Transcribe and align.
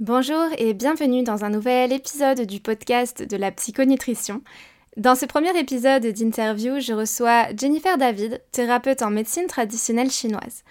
Bonjour 0.00 0.46
et 0.56 0.72
bienvenue 0.72 1.22
dans 1.24 1.44
un 1.44 1.50
nouvel 1.50 1.92
épisode 1.92 2.46
du 2.46 2.58
podcast 2.58 3.22
de 3.22 3.36
la 3.36 3.52
psychonutrition. 3.52 4.40
Dans 4.96 5.14
ce 5.14 5.26
premier 5.26 5.54
épisode 5.58 6.06
d'interview, 6.06 6.80
je 6.80 6.94
reçois 6.94 7.48
Jennifer 7.54 7.98
David, 7.98 8.40
thérapeute 8.50 9.02
en 9.02 9.10
médecine 9.10 9.46
traditionnelle 9.46 10.10
chinoise. 10.10 10.64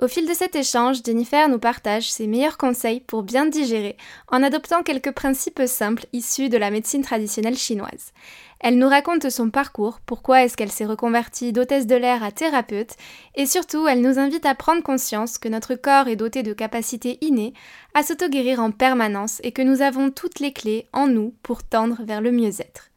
Au 0.00 0.06
fil 0.06 0.28
de 0.28 0.32
cet 0.34 0.54
échange, 0.54 0.98
Jennifer 1.04 1.48
nous 1.48 1.58
partage 1.58 2.12
ses 2.12 2.28
meilleurs 2.28 2.56
conseils 2.56 3.00
pour 3.00 3.24
bien 3.24 3.46
digérer 3.46 3.96
en 4.28 4.44
adoptant 4.44 4.84
quelques 4.84 5.10
principes 5.10 5.62
simples 5.66 6.06
issus 6.12 6.48
de 6.48 6.56
la 6.56 6.70
médecine 6.70 7.02
traditionnelle 7.02 7.56
chinoise. 7.56 8.12
Elle 8.60 8.78
nous 8.78 8.88
raconte 8.88 9.28
son 9.28 9.50
parcours, 9.50 9.98
pourquoi 10.06 10.44
est-ce 10.44 10.56
qu'elle 10.56 10.70
s'est 10.70 10.86
reconvertie 10.86 11.52
d'hôtesse 11.52 11.88
de 11.88 11.96
l'air 11.96 12.22
à 12.22 12.30
thérapeute, 12.30 12.94
et 13.34 13.46
surtout 13.46 13.88
elle 13.88 14.00
nous 14.00 14.20
invite 14.20 14.46
à 14.46 14.54
prendre 14.54 14.84
conscience 14.84 15.36
que 15.36 15.48
notre 15.48 15.74
corps 15.74 16.06
est 16.06 16.14
doté 16.14 16.44
de 16.44 16.52
capacités 16.52 17.18
innées 17.20 17.52
à 17.94 18.04
s'auto-guérir 18.04 18.60
en 18.60 18.70
permanence 18.70 19.40
et 19.42 19.50
que 19.50 19.62
nous 19.62 19.82
avons 19.82 20.10
toutes 20.10 20.38
les 20.38 20.52
clés 20.52 20.86
en 20.92 21.08
nous 21.08 21.34
pour 21.42 21.64
tendre 21.64 21.96
vers 22.04 22.20
le 22.20 22.30
mieux-être. 22.30 22.87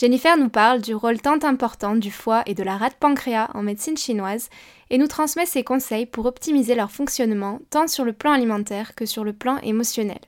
Jennifer 0.00 0.38
nous 0.38 0.48
parle 0.48 0.80
du 0.80 0.94
rôle 0.94 1.20
tant 1.20 1.44
important 1.44 1.94
du 1.94 2.10
foie 2.10 2.42
et 2.46 2.54
de 2.54 2.62
la 2.62 2.78
rate 2.78 2.96
pancréas 2.98 3.50
en 3.52 3.62
médecine 3.62 3.98
chinoise 3.98 4.48
et 4.88 4.96
nous 4.96 5.08
transmet 5.08 5.44
ses 5.44 5.62
conseils 5.62 6.06
pour 6.06 6.24
optimiser 6.24 6.74
leur 6.74 6.90
fonctionnement 6.90 7.58
tant 7.68 7.86
sur 7.86 8.06
le 8.06 8.14
plan 8.14 8.32
alimentaire 8.32 8.94
que 8.94 9.04
sur 9.04 9.24
le 9.24 9.34
plan 9.34 9.58
émotionnel. 9.58 10.20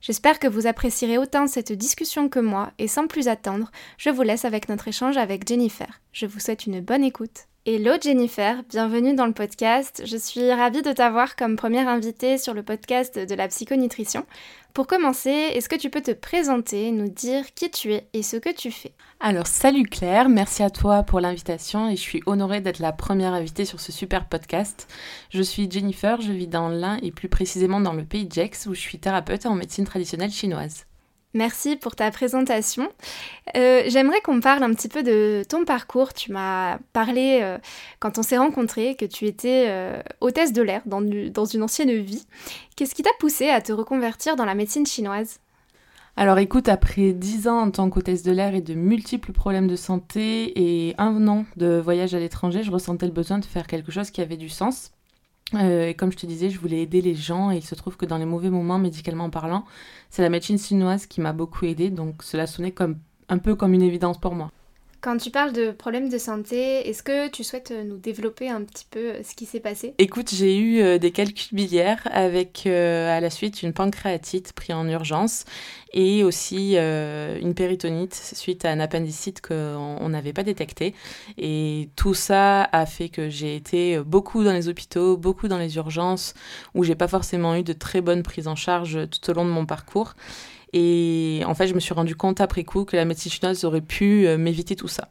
J'espère 0.00 0.38
que 0.38 0.46
vous 0.46 0.68
apprécierez 0.68 1.18
autant 1.18 1.48
cette 1.48 1.72
discussion 1.72 2.28
que 2.28 2.38
moi 2.38 2.70
et 2.78 2.86
sans 2.86 3.08
plus 3.08 3.26
attendre, 3.26 3.72
je 3.96 4.10
vous 4.10 4.22
laisse 4.22 4.44
avec 4.44 4.68
notre 4.68 4.86
échange 4.86 5.16
avec 5.16 5.48
Jennifer. 5.48 6.00
Je 6.12 6.26
vous 6.26 6.38
souhaite 6.38 6.66
une 6.66 6.80
bonne 6.80 7.02
écoute. 7.02 7.48
Hello 7.70 7.96
Jennifer, 8.00 8.62
bienvenue 8.70 9.14
dans 9.14 9.26
le 9.26 9.34
podcast. 9.34 10.00
Je 10.06 10.16
suis 10.16 10.50
ravie 10.50 10.80
de 10.80 10.90
t'avoir 10.90 11.36
comme 11.36 11.56
première 11.56 11.86
invitée 11.86 12.38
sur 12.38 12.54
le 12.54 12.62
podcast 12.62 13.18
de 13.18 13.34
la 13.34 13.46
psychonutrition. 13.46 14.24
Pour 14.72 14.86
commencer, 14.86 15.28
est-ce 15.28 15.68
que 15.68 15.76
tu 15.76 15.90
peux 15.90 16.00
te 16.00 16.12
présenter, 16.12 16.90
nous 16.92 17.10
dire 17.10 17.52
qui 17.52 17.70
tu 17.70 17.92
es 17.92 18.08
et 18.14 18.22
ce 18.22 18.38
que 18.38 18.54
tu 18.54 18.70
fais? 18.70 18.94
Alors 19.20 19.46
salut 19.46 19.82
Claire, 19.82 20.30
merci 20.30 20.62
à 20.62 20.70
toi 20.70 21.02
pour 21.02 21.20
l'invitation 21.20 21.90
et 21.90 21.96
je 21.96 22.00
suis 22.00 22.22
honorée 22.24 22.62
d'être 22.62 22.78
la 22.78 22.92
première 22.92 23.34
invitée 23.34 23.66
sur 23.66 23.80
ce 23.80 23.92
super 23.92 24.30
podcast. 24.30 24.88
Je 25.28 25.42
suis 25.42 25.70
Jennifer, 25.70 26.22
je 26.22 26.32
vis 26.32 26.48
dans 26.48 26.70
l'Ain 26.70 26.96
et 27.02 27.12
plus 27.12 27.28
précisément 27.28 27.82
dans 27.82 27.92
le 27.92 28.06
pays 28.06 28.24
de 28.24 28.66
où 28.66 28.74
je 28.74 28.80
suis 28.80 28.98
thérapeute 28.98 29.44
en 29.44 29.54
médecine 29.54 29.84
traditionnelle 29.84 30.32
chinoise. 30.32 30.87
Merci 31.38 31.76
pour 31.76 31.94
ta 31.94 32.10
présentation. 32.10 32.88
Euh, 33.56 33.84
j'aimerais 33.86 34.20
qu'on 34.22 34.40
parle 34.40 34.64
un 34.64 34.74
petit 34.74 34.88
peu 34.88 35.04
de 35.04 35.44
ton 35.48 35.64
parcours. 35.64 36.12
Tu 36.12 36.32
m'as 36.32 36.78
parlé 36.92 37.38
euh, 37.42 37.58
quand 38.00 38.18
on 38.18 38.24
s'est 38.24 38.38
rencontrés 38.38 38.96
que 38.96 39.04
tu 39.04 39.26
étais 39.26 39.66
euh, 39.68 40.02
hôtesse 40.20 40.52
de 40.52 40.62
l'air 40.62 40.82
dans, 40.84 41.00
une 41.00 41.62
ancienne 41.62 41.92
vie. 41.92 42.26
Qu'est-ce 42.74 42.92
qui 42.92 43.04
t'a 43.04 43.12
poussé 43.20 43.50
à 43.50 43.60
te 43.60 43.70
reconvertir 43.70 44.34
dans 44.34 44.44
la 44.44 44.56
médecine 44.56 44.84
chinoise? 44.84 45.38
Alors 46.16 46.38
écoute, 46.38 46.68
après 46.68 47.12
dix 47.12 47.46
ans 47.46 47.60
en 47.60 47.70
tant 47.70 47.88
qu'hôtesse 47.88 48.24
de 48.24 48.32
l'air 48.32 48.56
et 48.56 48.60
de 48.60 48.74
multiples 48.74 49.30
problèmes 49.30 49.68
de 49.68 49.76
santé 49.76 50.88
et 50.88 50.96
un 50.98 51.28
an 51.28 51.44
de 51.56 51.78
voyage 51.78 52.16
à 52.16 52.18
l'étranger, 52.18 52.64
je 52.64 52.72
ressentais 52.72 53.06
le 53.06 53.12
besoin 53.12 53.38
de 53.38 53.44
faire 53.44 53.68
quelque 53.68 53.92
chose 53.92 54.10
qui 54.10 54.22
avait 54.22 54.36
du 54.36 54.48
sens. 54.48 54.90
Euh, 55.54 55.94
comme 55.94 56.12
je 56.12 56.18
te 56.18 56.26
disais, 56.26 56.50
je 56.50 56.58
voulais 56.58 56.82
aider 56.82 57.00
les 57.00 57.14
gens 57.14 57.50
et 57.50 57.56
il 57.56 57.64
se 57.64 57.74
trouve 57.74 57.96
que 57.96 58.04
dans 58.04 58.18
les 58.18 58.26
mauvais 58.26 58.50
moments, 58.50 58.78
médicalement 58.78 59.30
parlant, 59.30 59.64
c'est 60.10 60.22
la 60.22 60.28
médecine 60.28 60.58
chinoise 60.58 61.06
qui 61.06 61.20
m'a 61.20 61.32
beaucoup 61.32 61.64
aidée, 61.64 61.90
donc 61.90 62.22
cela 62.22 62.46
sonnait 62.46 62.72
comme 62.72 62.98
un 63.28 63.38
peu 63.38 63.54
comme 63.54 63.72
une 63.72 63.82
évidence 63.82 64.18
pour 64.20 64.34
moi. 64.34 64.50
Quand 65.00 65.16
tu 65.16 65.30
parles 65.30 65.52
de 65.52 65.70
problèmes 65.70 66.08
de 66.08 66.18
santé, 66.18 66.88
est-ce 66.88 67.04
que 67.04 67.28
tu 67.28 67.44
souhaites 67.44 67.70
euh, 67.70 67.84
nous 67.84 67.98
développer 67.98 68.48
un 68.48 68.62
petit 68.62 68.84
peu 68.90 68.98
euh, 68.98 69.22
ce 69.22 69.36
qui 69.36 69.46
s'est 69.46 69.60
passé? 69.60 69.94
Écoute, 69.98 70.34
j'ai 70.34 70.56
eu 70.58 70.80
euh, 70.80 70.98
des 70.98 71.12
calculs 71.12 71.54
biliaires 71.54 72.02
avec 72.10 72.66
à 72.66 73.20
la 73.20 73.30
suite 73.30 73.62
une 73.62 73.72
pancréatite 73.72 74.52
prise 74.54 74.74
en 74.74 74.88
urgence 74.88 75.44
et 75.92 76.24
aussi 76.24 76.76
une 76.76 77.54
péritonite 77.54 78.14
suite 78.14 78.64
à 78.64 78.70
un 78.70 78.80
appendicite 78.80 79.40
qu'on 79.40 80.08
n'avait 80.08 80.32
pas 80.32 80.42
détecté. 80.42 80.94
Et 81.38 81.88
tout 81.96 82.14
ça 82.14 82.64
a 82.64 82.84
fait 82.84 83.08
que 83.08 83.30
j'ai 83.30 83.56
été 83.56 83.98
beaucoup 84.00 84.44
dans 84.44 84.52
les 84.52 84.68
hôpitaux, 84.68 85.16
beaucoup 85.16 85.48
dans 85.48 85.58
les 85.58 85.76
urgences, 85.76 86.34
où 86.74 86.84
j'ai 86.84 86.94
pas 86.94 87.08
forcément 87.08 87.54
eu 87.54 87.62
de 87.62 87.72
très 87.72 88.00
bonne 88.00 88.22
prise 88.22 88.48
en 88.48 88.56
charge 88.56 88.98
tout 89.08 89.30
au 89.30 89.32
long 89.32 89.44
de 89.44 89.50
mon 89.50 89.64
parcours. 89.64 90.14
Et 90.72 91.42
en 91.46 91.54
fait, 91.54 91.66
je 91.66 91.74
me 91.74 91.80
suis 91.80 91.94
rendu 91.94 92.14
compte 92.14 92.40
après 92.40 92.64
coup 92.64 92.84
que 92.84 92.96
la 92.96 93.04
médecine 93.04 93.32
chinoise 93.32 93.64
aurait 93.64 93.80
pu 93.80 94.26
euh, 94.26 94.36
m'éviter 94.36 94.76
tout 94.76 94.88
ça. 94.88 95.08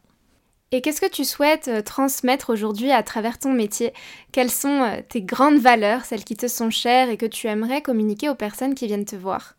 Et 0.71 0.81
qu'est-ce 0.81 0.99
que 0.99 1.09
tu 1.09 1.23
souhaites 1.23 1.69
euh, 1.69 1.81
transmettre 1.81 2.49
aujourd'hui 2.49 2.91
à 2.91 3.01
travers 3.01 3.39
ton 3.39 3.53
métier? 3.53 3.93
Quelles 4.33 4.51
sont 4.51 4.81
euh, 4.81 5.01
tes 5.07 5.21
grandes 5.21 5.59
valeurs, 5.59 6.03
celles 6.03 6.25
qui 6.25 6.35
te 6.35 6.47
sont 6.47 6.69
chères 6.69 7.09
et 7.09 7.15
que 7.15 7.25
tu 7.25 7.47
aimerais 7.47 7.81
communiquer 7.81 8.29
aux 8.29 8.35
personnes 8.35 8.75
qui 8.75 8.87
viennent 8.87 9.05
te 9.05 9.15
voir? 9.15 9.55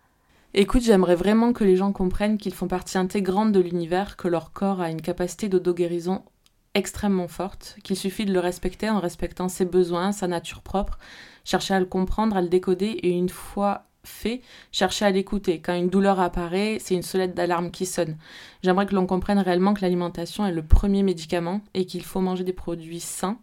Écoute, 0.52 0.82
j'aimerais 0.82 1.14
vraiment 1.14 1.52
que 1.52 1.64
les 1.64 1.76
gens 1.76 1.92
comprennent 1.92 2.36
qu'ils 2.36 2.54
font 2.54 2.68
partie 2.68 2.98
intégrante 2.98 3.52
de 3.52 3.60
l'univers, 3.60 4.16
que 4.16 4.28
leur 4.28 4.52
corps 4.52 4.80
a 4.80 4.90
une 4.90 5.00
capacité 5.00 5.48
d'auto-guérison 5.48 6.22
extrêmement 6.74 7.28
forte, 7.28 7.76
qu'il 7.82 7.96
suffit 7.96 8.24
de 8.24 8.32
le 8.32 8.40
respecter 8.40 8.88
en 8.88 9.00
respectant 9.00 9.48
ses 9.48 9.64
besoins, 9.64 10.12
sa 10.12 10.28
nature 10.28 10.60
propre, 10.60 10.98
chercher 11.44 11.74
à 11.74 11.80
le 11.80 11.86
comprendre, 11.86 12.36
à 12.36 12.42
le 12.42 12.48
décoder 12.48 12.86
et 12.86 13.10
une 13.10 13.30
fois 13.30 13.87
fait, 14.04 14.40
chercher 14.72 15.04
à 15.04 15.10
l'écouter. 15.10 15.60
Quand 15.60 15.74
une 15.74 15.90
douleur 15.90 16.20
apparaît, 16.20 16.78
c'est 16.80 16.94
une 16.94 17.02
sonnette 17.02 17.34
d'alarme 17.34 17.70
qui 17.70 17.86
sonne. 17.86 18.16
J'aimerais 18.62 18.86
que 18.86 18.94
l'on 18.94 19.06
comprenne 19.06 19.38
réellement 19.38 19.74
que 19.74 19.82
l'alimentation 19.82 20.46
est 20.46 20.52
le 20.52 20.62
premier 20.62 21.02
médicament 21.02 21.60
et 21.74 21.86
qu'il 21.86 22.04
faut 22.04 22.20
manger 22.20 22.44
des 22.44 22.52
produits 22.52 23.00
sains. 23.00 23.38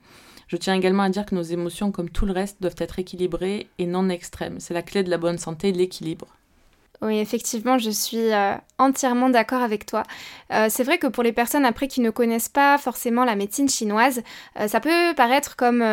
Je 0.48 0.58
tiens 0.58 0.76
également 0.76 1.04
à 1.04 1.10
dire 1.10 1.26
que 1.26 1.36
nos 1.36 1.42
émotions, 1.42 1.92
comme 1.92 2.10
tout 2.10 2.26
le 2.26 2.32
reste, 2.32 2.62
doivent 2.62 2.76
être 2.78 3.00
équilibrées 3.00 3.68
et 3.80 3.88
non 3.88 4.10
extrêmes. 4.10 4.60
C'est 4.60 4.74
la 4.74 4.84
clé 4.84 5.04
de 5.04 5.10
la 5.10 5.18
bonne 5.18 5.38
santé, 5.38 5.72
l'équilibre. 5.72 6.28
Oui, 7.02 7.20
effectivement, 7.20 7.78
je 7.78 7.90
suis 7.90 8.32
euh, 8.32 8.54
entièrement 8.78 9.30
d'accord 9.30 9.62
avec 9.62 9.86
toi. 9.86 10.04
Euh, 10.52 10.68
c'est 10.70 10.84
vrai 10.84 10.98
que 10.98 11.08
pour 11.08 11.24
les 11.24 11.34
personnes 11.34 11.66
après 11.66 11.88
qui 11.88 12.00
ne 12.00 12.10
connaissent 12.10 12.50
pas 12.50 12.78
forcément 12.78 13.26
la 13.26 13.36
médecine 13.36 13.68
chinoise, 13.68 14.24
euh, 14.60 14.68
ça 14.68 14.80
peut 14.80 15.14
paraître 15.16 15.56
comme 15.56 15.84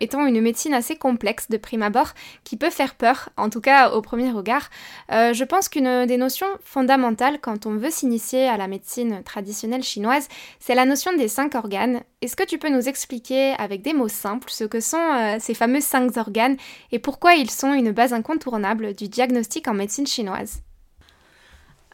étant 0.00 0.26
une 0.26 0.40
médecine 0.40 0.74
assez 0.74 0.96
complexe 0.96 1.48
de 1.48 1.56
prime 1.56 1.82
abord, 1.82 2.12
qui 2.44 2.56
peut 2.56 2.70
faire 2.70 2.94
peur, 2.94 3.30
en 3.36 3.48
tout 3.48 3.60
cas 3.60 3.90
au 3.90 4.02
premier 4.02 4.30
regard. 4.30 4.68
je 5.10 5.44
pense 5.44 5.68
qu'une 5.68 6.06
des 6.06 6.16
notions 6.16 6.46
fondamentales 6.62 7.38
quand 7.40 7.66
on 7.66 7.76
veut 7.76 7.90
s'initier 7.90 8.46
à 8.48 8.56
la 8.56 8.68
médecine 8.68 9.22
traditionnelle 9.24 9.82
chinoise, 9.82 10.28
c'est 10.58 10.74
la 10.74 10.84
notion 10.84 11.12
des 11.14 11.28
cinq 11.28 11.54
organes. 11.54 12.00
Est-ce 12.22 12.36
que 12.36 12.44
tu 12.44 12.58
peux 12.58 12.68
nous 12.68 12.88
expliquer 12.88 13.54
avec 13.58 13.82
des 13.82 13.92
mots 13.92 14.08
simples 14.08 14.50
ce 14.50 14.64
que 14.64 14.80
sont 14.80 15.38
ces 15.38 15.54
fameux 15.54 15.80
cinq 15.80 16.16
organes 16.16 16.56
et 16.92 16.98
pourquoi 16.98 17.34
ils 17.34 17.50
sont 17.50 17.72
une 17.72 17.92
base 17.92 18.12
incontournable 18.12 18.94
du 18.94 19.08
diagnostic 19.08 19.68
en 19.68 19.74
médecine 19.74 20.06
chinoise? 20.06 20.49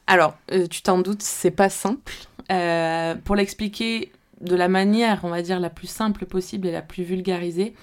Alors, 0.06 0.36
euh, 0.52 0.66
tu 0.68 0.82
t'en 0.82 0.98
doutes, 0.98 1.22
c'est 1.22 1.50
pas 1.50 1.68
simple. 1.68 2.12
Euh, 2.50 3.14
pour 3.16 3.34
l'expliquer 3.34 4.12
de 4.40 4.54
la 4.54 4.68
manière, 4.68 5.20
on 5.24 5.30
va 5.30 5.42
dire, 5.42 5.58
la 5.58 5.70
plus 5.70 5.88
simple 5.88 6.26
possible 6.26 6.68
et 6.68 6.72
la 6.72 6.82
plus 6.82 7.02
vulgarisée, 7.02 7.74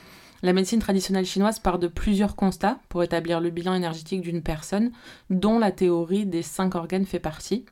la 0.41 0.53
médecine 0.53 0.79
traditionnelle 0.79 1.25
chinoise 1.25 1.59
part 1.59 1.79
de 1.79 1.87
plusieurs 1.87 2.35
constats 2.35 2.79
pour 2.89 3.03
établir 3.03 3.39
le 3.39 3.49
bilan 3.49 3.73
énergétique 3.73 4.21
d'une 4.21 4.41
personne, 4.41 4.91
dont 5.29 5.59
la 5.59 5.71
théorie 5.71 6.25
des 6.25 6.41
cinq 6.41 6.75
organes 6.75 7.05
fait 7.05 7.19
partie. 7.19 7.65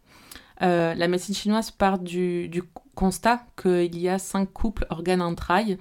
Euh, 0.61 0.93
la 0.95 1.07
médecine 1.07 1.35
chinoise 1.35 1.71
part 1.71 1.99
du, 1.99 2.47
du 2.49 2.63
constat 2.95 3.45
qu'il 3.61 3.97
y 3.97 4.09
a 4.09 4.19
cinq 4.19 4.51
couples 4.51 4.85
organes-entrailles 4.89 5.77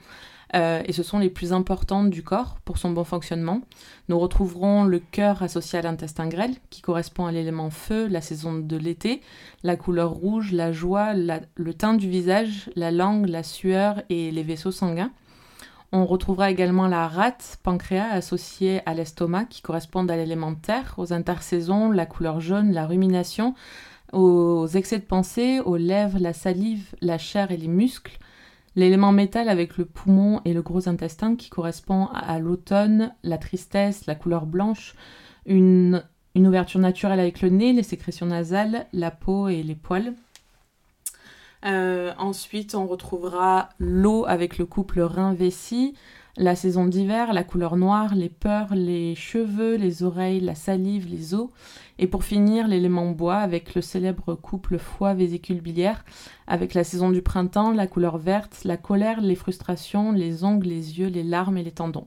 euh, 0.55 0.83
et 0.85 0.93
ce 0.93 1.03
sont 1.03 1.19
les 1.19 1.31
plus 1.31 1.53
importantes 1.53 2.11
du 2.11 2.23
corps 2.23 2.59
pour 2.65 2.79
son 2.79 2.91
bon 2.91 3.05
fonctionnement. 3.05 3.61
Nous 4.09 4.19
retrouverons 4.19 4.85
le 4.85 4.99
cœur 4.99 5.43
associé 5.43 5.79
à 5.79 5.83
l'intestin 5.83 6.27
grêle, 6.27 6.55
qui 6.71 6.83
correspond 6.83 7.27
à 7.27 7.33
l'élément 7.33 7.71
feu, 7.71 8.09
la 8.09 8.21
saison 8.21 8.55
de 8.55 8.77
l'été, 8.77 9.21
la 9.63 9.77
couleur 9.77 10.11
rouge, 10.11 10.53
la 10.53 10.73
joie, 10.73 11.13
le 11.15 11.75
teint 11.75 11.95
du 11.95 12.09
visage, 12.09 12.71
la 12.75 12.91
langue, 12.91 13.29
la 13.29 13.43
sueur 13.43 14.03
et 14.09 14.31
les 14.31 14.43
vaisseaux 14.43 14.73
sanguins. 14.73 15.13
On 15.93 16.07
retrouvera 16.07 16.51
également 16.51 16.87
la 16.87 17.09
rate, 17.09 17.59
pancréas, 17.65 18.11
associée 18.11 18.81
à 18.87 18.95
l'estomac, 18.95 19.47
qui 19.47 19.61
correspondent 19.61 20.11
à 20.11 20.17
l'élément 20.17 20.55
terre, 20.55 20.95
aux 20.99 21.13
intersaisons, 21.13 21.91
la 21.91 22.07
couleur 22.07 22.41
jaune, 22.41 22.73
la 22.73 22.87
rumination, 22.87 23.55
aux 24.13 24.69
excès 24.69 24.99
de 24.99 25.05
pensée, 25.05 25.61
aux 25.61 25.77
lèvres, 25.77 26.19
la 26.21 26.33
salive, 26.33 26.95
la 27.01 27.19
chair 27.19 27.51
et 27.51 27.57
les 27.57 27.69
muscles, 27.69 28.19
L'élément 28.77 29.13
métal 29.13 29.49
avec 29.49 29.77
le 29.79 29.85
poumon 29.85 30.41
et 30.45 30.53
le 30.53 30.63
gros 30.63 30.89
intestin 30.89 31.35
qui 31.35 31.51
correspond 31.51 32.07
à 32.15 32.39
l'automne, 32.39 33.13
la 33.23 33.37
tristesse, 33.37 34.07
la 34.07 34.15
couleur 34.15 34.47
blanche, 34.47 34.95
une, 35.47 36.03
ouverture 36.37 36.81
naturelle 36.81 37.21
avec 37.21 37.43
le 37.43 37.49
nez, 37.49 37.73
les 37.73 37.83
sécrétions 37.83 38.27
nasales, 38.27 38.87
la 38.93 39.11
peau 39.11 39.49
et 39.49 39.63
les 39.63 39.75
poils. 39.75 40.15
Euh, 41.67 42.13
ensuite, 42.17 42.75
on 42.75 42.87
retrouvera 42.87 43.71
l'eau 43.79 44.25
avec 44.27 44.57
le 44.57 44.65
couple 44.65 45.01
rein-vessie, 45.01 45.95
la 46.37 46.55
saison 46.55 46.87
d'hiver, 46.87 47.33
la 47.33 47.45
couleur 47.45 47.77
noire, 47.77 48.15
les 48.15 48.31
peurs, 48.31 48.75
les 48.75 49.15
cheveux, 49.15 49.75
les 49.77 50.03
oreilles, 50.03 50.41
la 50.41 50.55
salive, 50.55 51.09
les 51.11 51.35
os. 51.35 51.51
Et 52.03 52.07
pour 52.07 52.25
finir, 52.25 52.67
l'élément 52.67 53.11
bois 53.11 53.37
avec 53.37 53.75
le 53.75 53.83
célèbre 53.83 54.35
couple 54.35 54.79
foie-vésicule 54.79 55.61
biliaire, 55.61 56.03
avec 56.47 56.73
la 56.73 56.83
saison 56.83 57.11
du 57.11 57.21
printemps, 57.21 57.73
la 57.73 57.87
couleur 57.87 58.17
verte, 58.17 58.63
la 58.65 58.79
colère, 58.79 59.21
les 59.21 59.35
frustrations, 59.35 60.11
les 60.11 60.43
ongles, 60.43 60.67
les 60.67 60.99
yeux, 60.99 61.09
les 61.09 61.23
larmes 61.23 61.59
et 61.59 61.63
les 61.63 61.73
tendons. 61.73 62.07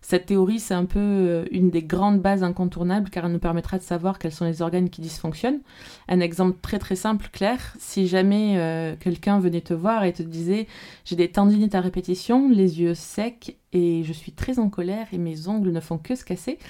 Cette 0.00 0.26
théorie, 0.26 0.60
c'est 0.60 0.74
un 0.74 0.84
peu 0.84 1.00
euh, 1.00 1.44
une 1.50 1.70
des 1.70 1.82
grandes 1.82 2.20
bases 2.20 2.44
incontournables 2.44 3.10
car 3.10 3.24
elle 3.24 3.32
nous 3.32 3.40
permettra 3.40 3.78
de 3.78 3.82
savoir 3.82 4.20
quels 4.20 4.30
sont 4.30 4.44
les 4.44 4.62
organes 4.62 4.90
qui 4.90 5.00
dysfonctionnent. 5.00 5.60
Un 6.06 6.20
exemple 6.20 6.58
très 6.62 6.78
très 6.78 6.96
simple, 6.96 7.28
clair, 7.32 7.74
si 7.80 8.06
jamais 8.06 8.58
euh, 8.58 8.94
quelqu'un 8.94 9.40
venait 9.40 9.60
te 9.60 9.74
voir 9.74 10.04
et 10.04 10.12
te 10.12 10.22
disait 10.22 10.68
j'ai 11.04 11.16
des 11.16 11.32
tendinites 11.32 11.74
à 11.74 11.80
répétition, 11.80 12.48
les 12.48 12.80
yeux 12.80 12.94
secs 12.94 13.56
et 13.72 14.04
je 14.04 14.12
suis 14.12 14.30
très 14.30 14.60
en 14.60 14.68
colère 14.68 15.08
et 15.12 15.18
mes 15.18 15.48
ongles 15.48 15.72
ne 15.72 15.80
font 15.80 15.98
que 15.98 16.14
se 16.14 16.24
casser, 16.24 16.60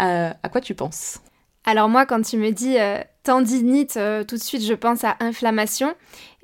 euh, 0.00 0.32
à 0.42 0.48
quoi 0.48 0.62
tu 0.62 0.74
penses? 0.74 1.20
Alors 1.64 1.88
moi, 1.88 2.06
quand 2.06 2.22
tu 2.22 2.36
me 2.36 2.50
dis 2.50 2.76
tendinite, 3.22 3.98
tout 4.26 4.36
de 4.36 4.40
suite 4.40 4.64
je 4.64 4.74
pense 4.74 5.04
à 5.04 5.16
inflammation. 5.20 5.94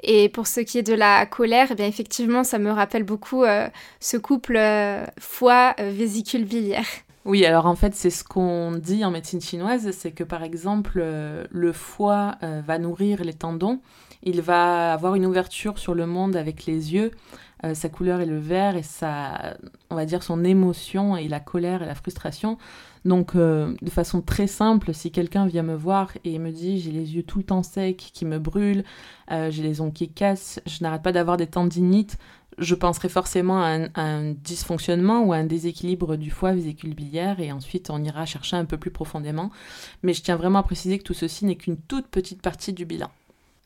Et 0.02 0.28
pour 0.28 0.46
ce 0.46 0.60
qui 0.60 0.78
est 0.78 0.82
de 0.82 0.94
la 0.94 1.26
colère, 1.26 1.68
eh 1.70 1.74
bien 1.74 1.86
effectivement, 1.86 2.44
ça 2.44 2.58
me 2.58 2.70
rappelle 2.70 3.02
beaucoup 3.02 3.44
euh, 3.44 3.68
ce 4.00 4.16
couple 4.16 4.56
euh, 4.56 5.04
foie-vésicule 5.18 6.44
biliaire. 6.44 6.86
Oui, 7.24 7.44
alors 7.44 7.66
en 7.66 7.74
fait, 7.74 7.94
c'est 7.94 8.10
ce 8.10 8.24
qu'on 8.24 8.72
dit 8.72 9.04
en 9.04 9.10
médecine 9.10 9.40
chinoise, 9.40 9.90
c'est 9.90 10.12
que 10.12 10.24
par 10.24 10.42
exemple, 10.44 11.00
euh, 11.02 11.44
le 11.50 11.72
foie 11.72 12.36
va 12.40 12.78
nourrir 12.78 13.22
les 13.24 13.34
tendons, 13.34 13.80
il 14.22 14.40
va 14.40 14.92
avoir 14.92 15.14
une 15.14 15.26
ouverture 15.26 15.78
sur 15.78 15.94
le 15.94 16.06
monde 16.06 16.36
avec 16.36 16.64
les 16.64 16.94
yeux, 16.94 17.10
sa 17.74 17.88
couleur 17.88 18.20
est 18.20 18.26
le 18.26 18.38
vert 18.38 18.76
et 18.76 18.84
sa, 18.84 19.56
on 19.90 19.96
va 19.96 20.06
dire, 20.06 20.22
son 20.22 20.44
émotion 20.44 21.16
et 21.16 21.26
la 21.26 21.40
colère 21.40 21.82
et 21.82 21.86
la 21.86 21.96
frustration 21.96 22.56
donc, 23.08 23.34
euh, 23.34 23.74
de 23.82 23.90
façon 23.90 24.20
très 24.20 24.46
simple, 24.46 24.94
si 24.94 25.10
quelqu'un 25.10 25.46
vient 25.46 25.62
me 25.62 25.74
voir 25.74 26.12
et 26.24 26.38
me 26.38 26.50
dit 26.50 26.78
j'ai 26.78 26.92
les 26.92 27.16
yeux 27.16 27.22
tout 27.22 27.38
le 27.38 27.44
temps 27.44 27.62
secs, 27.62 27.96
qui 27.96 28.24
me 28.24 28.38
brûlent, 28.38 28.84
euh, 29.32 29.50
j'ai 29.50 29.62
les 29.62 29.80
ongles 29.80 29.94
qui 29.94 30.10
cassent, 30.10 30.60
je 30.66 30.82
n'arrête 30.82 31.02
pas 31.02 31.10
d'avoir 31.10 31.38
des 31.38 31.46
tendinites, 31.46 32.18
je 32.58 32.74
penserai 32.74 33.08
forcément 33.08 33.62
à 33.62 33.88
un, 33.94 34.32
dysfonctionnement 34.32 35.22
ou 35.24 35.32
à 35.32 35.36
un 35.36 35.44
déséquilibre 35.44 36.16
du 36.16 36.30
foie 36.30 36.52
vésicule 36.52 36.94
biliaire 36.94 37.40
et 37.40 37.50
ensuite 37.50 37.88
on 37.90 38.02
ira 38.04 38.26
chercher 38.26 38.56
un 38.56 38.64
peu 38.64 38.76
plus 38.76 38.90
profondément. 38.90 39.50
Mais 40.02 40.12
je 40.12 40.22
tiens 40.22 40.36
vraiment 40.36 40.58
à 40.58 40.62
préciser 40.62 40.98
que 40.98 41.04
tout 41.04 41.14
ceci 41.14 41.46
n'est 41.46 41.56
qu'une 41.56 41.78
toute 41.78 42.08
petite 42.08 42.42
partie 42.42 42.72
du 42.72 42.84
bilan. 42.84 43.10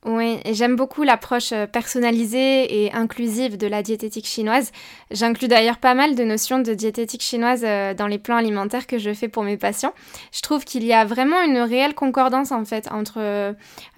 Oui, 0.04 0.40
j'aime 0.50 0.74
beaucoup 0.74 1.04
l'approche 1.04 1.52
euh, 1.52 1.68
personnalisée 1.68 2.82
et 2.82 2.92
inclusive 2.92 3.56
de 3.56 3.68
la 3.68 3.84
diététique 3.84 4.26
chinoise. 4.26 4.72
J'inclus 5.12 5.46
d'ailleurs 5.46 5.78
pas 5.78 5.94
mal 5.94 6.16
de 6.16 6.24
notions 6.24 6.58
de 6.58 6.74
diététique 6.74 7.22
chinoise 7.22 7.62
euh, 7.64 7.94
dans 7.94 8.08
les 8.08 8.18
plans 8.18 8.34
alimentaires 8.34 8.88
que 8.88 8.98
je 8.98 9.14
fais 9.14 9.28
pour 9.28 9.44
mes 9.44 9.56
patients. 9.56 9.94
Je 10.32 10.40
trouve 10.40 10.64
qu'il 10.64 10.82
y 10.84 10.92
a 10.92 11.04
vraiment 11.04 11.40
une 11.42 11.58
réelle 11.58 11.94
concordance 11.94 12.50
en 12.50 12.64
fait 12.64 12.90
entre, 12.90 13.18
euh, 13.18 13.52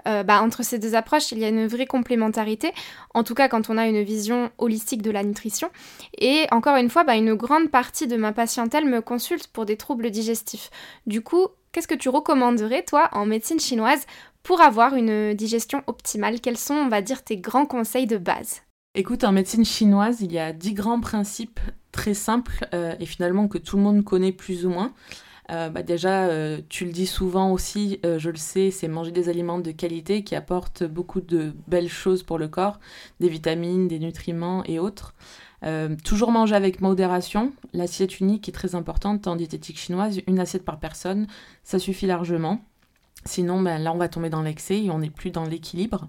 bah, 0.04 0.42
entre 0.42 0.62
ces 0.62 0.78
deux 0.78 0.94
approches. 0.94 1.32
Il 1.32 1.38
y 1.38 1.44
a 1.46 1.48
une 1.48 1.66
vraie 1.66 1.86
complémentarité, 1.86 2.72
en 3.14 3.24
tout 3.24 3.34
cas 3.34 3.48
quand 3.48 3.70
on 3.70 3.78
a 3.78 3.86
une 3.86 4.02
vision 4.02 4.50
holistique 4.58 5.00
de 5.00 5.10
la 5.10 5.22
nutrition. 5.22 5.70
Et 6.18 6.44
encore 6.50 6.76
une 6.76 6.90
fois, 6.90 7.04
bah, 7.04 7.16
une 7.16 7.32
grande 7.32 7.70
partie 7.70 8.06
de 8.06 8.16
ma 8.18 8.32
patientèle 8.32 8.84
me 8.84 9.00
consulte 9.00 9.46
pour 9.46 9.64
des 9.64 9.78
troubles 9.78 10.10
digestifs. 10.10 10.68
Du 11.06 11.22
coup, 11.22 11.48
qu'est-ce 11.72 11.88
que 11.88 11.94
tu 11.94 12.10
recommanderais, 12.10 12.82
toi, 12.82 13.08
en 13.12 13.24
médecine 13.24 13.58
chinoise 13.58 14.04
pour 14.44 14.60
avoir 14.60 14.94
une 14.94 15.34
digestion 15.34 15.82
optimale 15.88 16.40
Quels 16.40 16.58
sont, 16.58 16.74
on 16.74 16.88
va 16.88 17.02
dire, 17.02 17.24
tes 17.24 17.38
grands 17.38 17.66
conseils 17.66 18.06
de 18.06 18.18
base? 18.18 18.62
Écoute, 18.94 19.24
en 19.24 19.32
médecine 19.32 19.64
chinoise, 19.64 20.20
il 20.20 20.30
y 20.30 20.38
a 20.38 20.52
dix 20.52 20.72
grands 20.72 21.00
principes 21.00 21.58
très 21.90 22.14
simples 22.14 22.68
euh, 22.72 22.94
et 23.00 23.06
finalement 23.06 23.48
que 23.48 23.58
tout 23.58 23.76
le 23.76 23.82
monde 23.82 24.04
connaît 24.04 24.30
plus 24.30 24.66
ou 24.66 24.70
moins. 24.70 24.92
Euh, 25.50 25.68
bah 25.68 25.82
déjà, 25.82 26.26
euh, 26.26 26.60
tu 26.68 26.84
le 26.84 26.92
dis 26.92 27.06
souvent 27.06 27.50
aussi, 27.50 28.00
je 28.04 28.30
le 28.30 28.36
sais, 28.36 28.70
c'est 28.70 28.86
manger 28.86 29.10
des 29.10 29.28
aliments 29.28 29.58
de 29.58 29.72
qualité 29.72 30.22
qui 30.22 30.36
apportent 30.36 30.84
beaucoup 30.84 31.20
de 31.20 31.54
belles 31.66 31.88
choses 31.88 32.22
pour 32.22 32.38
le 32.38 32.46
corps, 32.48 32.78
des 33.18 33.28
vitamines, 33.28 33.88
des 33.88 33.98
nutriments 33.98 34.62
et 34.64 34.78
autres. 34.78 35.14
toujours 36.04 36.30
manger 36.30 36.54
avec 36.54 36.80
modération. 36.80 37.52
L'assiette 37.72 38.20
unique 38.20 38.48
est 38.48 38.52
très 38.52 38.74
importante 38.74 39.26
en 39.26 39.36
diététique 39.36 39.78
chinoise. 39.78 40.20
Une 40.28 40.38
assiette 40.38 40.64
par 40.64 40.78
personne, 40.78 41.26
ça 41.62 41.78
suffit 41.78 42.06
largement. 42.06 42.60
Sinon, 43.24 43.60
ben, 43.62 43.78
là, 43.78 43.92
on 43.92 43.98
va 43.98 44.08
tomber 44.08 44.30
dans 44.30 44.42
l'excès 44.42 44.82
et 44.84 44.90
on 44.90 44.98
n'est 44.98 45.10
plus 45.10 45.30
dans 45.30 45.44
l'équilibre. 45.44 46.08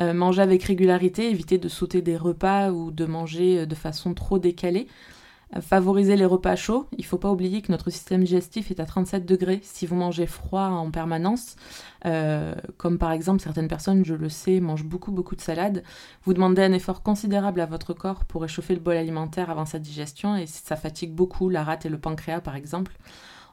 Euh, 0.00 0.12
manger 0.12 0.42
avec 0.42 0.62
régularité, 0.64 1.30
éviter 1.30 1.56
de 1.56 1.68
sauter 1.68 2.02
des 2.02 2.18
repas 2.18 2.70
ou 2.70 2.90
de 2.90 3.06
manger 3.06 3.60
euh, 3.60 3.66
de 3.66 3.74
façon 3.74 4.12
trop 4.12 4.38
décalée. 4.38 4.88
Euh, 5.56 5.60
favoriser 5.62 6.16
les 6.16 6.26
repas 6.26 6.54
chauds. 6.56 6.86
Il 6.98 7.02
ne 7.02 7.06
faut 7.06 7.16
pas 7.16 7.30
oublier 7.30 7.62
que 7.62 7.72
notre 7.72 7.88
système 7.88 8.22
digestif 8.22 8.70
est 8.70 8.80
à 8.80 8.84
37 8.84 9.24
degrés. 9.24 9.60
Si 9.62 9.86
vous 9.86 9.96
mangez 9.96 10.26
froid 10.26 10.66
en 10.66 10.90
permanence, 10.90 11.56
comme 12.76 12.98
par 12.98 13.10
exemple 13.10 13.42
certaines 13.42 13.68
personnes, 13.68 14.04
je 14.04 14.14
le 14.14 14.28
sais, 14.28 14.60
mangent 14.60 14.84
beaucoup 14.84 15.10
beaucoup 15.12 15.34
de 15.34 15.40
salade, 15.40 15.82
vous 16.24 16.34
demandez 16.34 16.62
un 16.62 16.72
effort 16.72 17.02
considérable 17.02 17.60
à 17.60 17.66
votre 17.66 17.94
corps 17.94 18.24
pour 18.24 18.42
réchauffer 18.42 18.74
le 18.74 18.80
bol 18.80 18.96
alimentaire 18.96 19.50
avant 19.50 19.66
sa 19.66 19.78
digestion 19.80 20.36
et 20.36 20.46
ça 20.46 20.76
fatigue 20.76 21.12
beaucoup 21.12 21.48
la 21.48 21.64
rate 21.64 21.86
et 21.86 21.88
le 21.88 21.98
pancréas 21.98 22.40
par 22.40 22.54
exemple. 22.54 22.96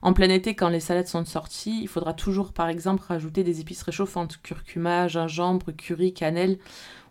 En 0.04 0.12
plein 0.12 0.30
été, 0.30 0.54
quand 0.54 0.68
les 0.68 0.82
salades 0.82 1.08
sont 1.08 1.24
sorties, 1.24 1.80
il 1.82 1.88
faudra 1.88 2.14
toujours 2.14 2.52
par 2.52 2.68
exemple 2.68 3.04
rajouter 3.08 3.46
des 3.46 3.62
épices 3.62 3.84
réchauffantes, 3.84 4.38
curcuma, 4.44 5.08
gingembre, 5.08 5.72
curry, 5.72 6.14
cannelle, 6.14 6.58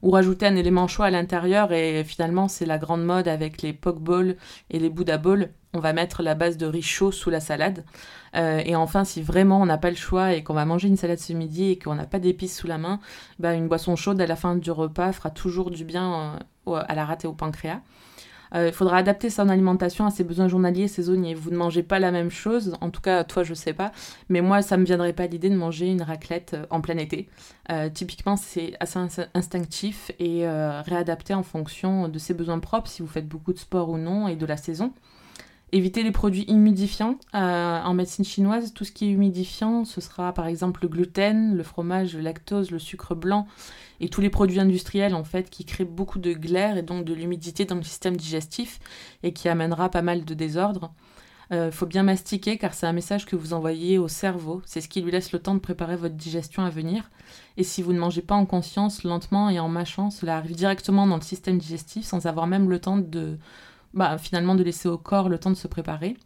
ou 0.02 0.10
rajouter 0.10 0.44
un 0.44 0.56
élément 0.56 0.86
chaud 0.88 1.02
à 1.02 1.10
l'intérieur. 1.10 1.72
Et 1.72 2.04
finalement, 2.04 2.48
c'est 2.48 2.66
la 2.66 2.76
grande 2.76 3.02
mode 3.02 3.28
avec 3.28 3.62
les 3.62 3.72
poke 3.72 3.98
bowls 3.98 4.36
et 4.68 4.78
les 4.78 4.90
Buddha 4.90 5.16
bowls. 5.16 5.48
On 5.72 5.78
va 5.78 5.94
mettre 5.94 6.22
la 6.22 6.34
base 6.34 6.58
de 6.58 6.66
riz 6.66 6.82
chaud 6.82 7.12
sous 7.12 7.30
la 7.30 7.40
salade. 7.40 7.82
Euh, 8.36 8.60
et 8.62 8.76
enfin, 8.76 9.04
si 9.04 9.22
vraiment 9.22 9.62
on 9.62 9.66
n'a 9.66 9.78
pas 9.78 9.88
le 9.88 9.96
choix 9.96 10.34
et 10.34 10.42
qu'on 10.42 10.52
va 10.52 10.66
manger 10.66 10.88
une 10.88 10.98
salade 10.98 11.18
ce 11.18 11.32
midi 11.32 11.70
et 11.70 11.78
qu'on 11.78 11.94
n'a 11.94 12.04
pas 12.04 12.18
d'épices 12.18 12.58
sous 12.58 12.66
la 12.66 12.76
main, 12.76 13.00
bah, 13.38 13.54
une 13.54 13.68
boisson 13.68 13.96
chaude 13.96 14.20
à 14.20 14.26
la 14.26 14.36
fin 14.36 14.54
du 14.54 14.70
repas 14.70 15.12
fera 15.12 15.30
toujours 15.30 15.70
du 15.70 15.86
bien 15.86 16.38
euh, 16.68 16.82
à 16.86 16.94
la 16.94 17.06
rate 17.06 17.24
et 17.24 17.26
au 17.26 17.32
pancréas. 17.32 17.80
Euh, 18.54 18.68
il 18.68 18.72
faudra 18.72 18.98
adapter 18.98 19.30
son 19.30 19.48
alimentation 19.48 20.06
à 20.06 20.10
ses 20.10 20.24
besoins 20.24 20.48
journaliers 20.48 20.88
saisonniers. 20.88 21.34
Vous 21.34 21.50
ne 21.50 21.56
mangez 21.56 21.82
pas 21.82 21.98
la 21.98 22.10
même 22.10 22.30
chose, 22.30 22.76
en 22.80 22.90
tout 22.90 23.00
cas 23.00 23.24
toi 23.24 23.42
je 23.42 23.54
sais 23.54 23.72
pas, 23.72 23.92
mais 24.28 24.40
moi 24.40 24.62
ça 24.62 24.76
me 24.76 24.84
viendrait 24.84 25.12
pas 25.12 25.26
l'idée 25.26 25.50
de 25.50 25.56
manger 25.56 25.86
une 25.86 26.02
raclette 26.02 26.54
euh, 26.54 26.66
en 26.70 26.80
plein 26.80 26.98
été. 26.98 27.28
Euh, 27.70 27.88
typiquement 27.88 28.36
c'est 28.36 28.74
assez 28.80 28.98
instinctif 29.34 30.10
et 30.18 30.46
réadapté 30.46 31.34
en 31.34 31.42
fonction 31.42 32.08
de 32.08 32.18
ses 32.18 32.34
besoins 32.34 32.58
propres 32.58 32.88
si 32.88 33.02
vous 33.02 33.08
faites 33.08 33.28
beaucoup 33.28 33.52
de 33.52 33.58
sport 33.58 33.88
ou 33.88 33.98
non 33.98 34.28
et 34.28 34.36
de 34.36 34.46
la 34.46 34.56
saison. 34.56 34.92
Éviter 35.74 36.02
les 36.02 36.12
produits 36.12 36.44
humidifiants. 36.50 37.16
en 37.32 37.94
médecine 37.94 38.26
chinoise, 38.26 38.74
tout 38.74 38.84
ce 38.84 38.92
qui 38.92 39.06
est 39.06 39.10
humidifiant, 39.10 39.86
ce 39.86 40.02
sera 40.02 40.34
par 40.34 40.46
exemple 40.46 40.80
le 40.82 40.88
gluten, 40.88 41.56
le 41.56 41.62
fromage, 41.62 42.14
le 42.14 42.20
lactose, 42.20 42.70
le 42.70 42.78
sucre 42.78 43.14
blanc 43.14 43.46
et 43.98 44.10
tous 44.10 44.20
les 44.20 44.28
produits 44.28 44.60
industriels 44.60 45.14
en 45.14 45.24
fait 45.24 45.48
qui 45.48 45.64
créent 45.64 45.84
beaucoup 45.84 46.18
de 46.18 46.34
glaire 46.34 46.76
et 46.76 46.82
donc 46.82 47.06
de 47.06 47.14
l'humidité 47.14 47.64
dans 47.64 47.76
le 47.76 47.82
système 47.84 48.16
digestif 48.18 48.80
et 49.22 49.32
qui 49.32 49.48
amènera 49.48 49.88
pas 49.88 50.02
mal 50.02 50.26
de 50.26 50.34
désordre. 50.34 50.92
Il 51.50 51.56
euh, 51.56 51.70
faut 51.70 51.86
bien 51.86 52.02
mastiquer 52.02 52.58
car 52.58 52.74
c'est 52.74 52.86
un 52.86 52.92
message 52.92 53.26
que 53.26 53.36
vous 53.36 53.52
envoyez 53.52 53.98
au 53.98 54.08
cerveau. 54.08 54.62
C'est 54.64 54.80
ce 54.80 54.88
qui 54.88 55.00
lui 55.02 55.10
laisse 55.10 55.32
le 55.32 55.38
temps 55.38 55.54
de 55.54 55.60
préparer 55.60 55.96
votre 55.96 56.14
digestion 56.14 56.64
à 56.64 56.70
venir. 56.70 57.10
Et 57.56 57.62
si 57.62 57.82
vous 57.82 57.92
ne 57.92 57.98
mangez 57.98 58.22
pas 58.22 58.34
en 58.34 58.46
conscience, 58.46 59.04
lentement 59.04 59.50
et 59.50 59.60
en 59.60 59.68
mâchant, 59.68 60.10
cela 60.10 60.36
arrive 60.36 60.56
directement 60.56 61.06
dans 61.06 61.16
le 61.16 61.22
système 61.22 61.58
digestif 61.58 62.04
sans 62.04 62.26
avoir 62.26 62.46
même 62.46 62.70
le 62.70 62.78
temps 62.78 62.96
de, 62.96 63.36
bah, 63.94 64.18
finalement, 64.18 64.54
de 64.54 64.62
laisser 64.62 64.88
au 64.88 64.98
corps 64.98 65.28
le 65.28 65.38
temps 65.38 65.50
de 65.50 65.56
se 65.56 65.68
préparer. 65.68 66.16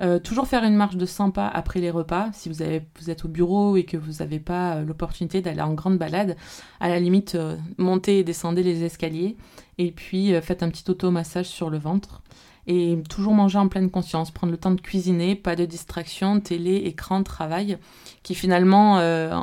Euh, 0.00 0.20
toujours 0.20 0.46
faire 0.46 0.62
une 0.62 0.76
marche 0.76 0.96
de 0.96 1.06
100 1.06 1.32
pas 1.32 1.48
après 1.48 1.80
les 1.80 1.90
repas. 1.90 2.30
Si 2.32 2.48
vous, 2.48 2.62
avez, 2.62 2.82
vous 3.00 3.10
êtes 3.10 3.24
au 3.24 3.28
bureau 3.28 3.76
et 3.76 3.84
que 3.84 3.96
vous 3.96 4.20
n'avez 4.20 4.38
pas 4.38 4.76
euh, 4.76 4.84
l'opportunité 4.84 5.40
d'aller 5.40 5.60
en 5.60 5.74
grande 5.74 5.98
balade, 5.98 6.36
à 6.78 6.88
la 6.88 7.00
limite, 7.00 7.34
euh, 7.34 7.56
montez 7.78 8.20
et 8.20 8.24
descendez 8.24 8.62
les 8.62 8.84
escaliers. 8.84 9.36
Et 9.78 9.90
puis, 9.90 10.32
faites 10.40 10.62
un 10.62 10.70
petit 10.70 10.88
automassage 10.90 11.46
sur 11.46 11.70
le 11.70 11.78
ventre. 11.78 12.22
Et 12.70 13.02
toujours 13.08 13.32
manger 13.32 13.58
en 13.58 13.66
pleine 13.68 13.90
conscience, 13.90 14.30
prendre 14.30 14.50
le 14.50 14.58
temps 14.58 14.70
de 14.70 14.80
cuisiner, 14.80 15.34
pas 15.34 15.56
de 15.56 15.64
distraction, 15.64 16.38
télé, 16.38 16.76
écran, 16.76 17.22
travail, 17.22 17.78
qui 18.22 18.34
finalement 18.34 18.96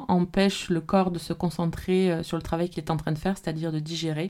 empêche 0.07 0.69
le 0.69 0.79
corps 0.79 1.09
de 1.09 1.17
se 1.17 1.33
concentrer 1.33 2.19
sur 2.21 2.37
le 2.37 2.43
travail 2.43 2.69
qu'il 2.69 2.83
est 2.83 2.91
en 2.91 2.97
train 2.97 3.11
de 3.11 3.17
faire, 3.17 3.35
c'est-à-dire 3.35 3.71
de 3.71 3.79
digérer. 3.79 4.29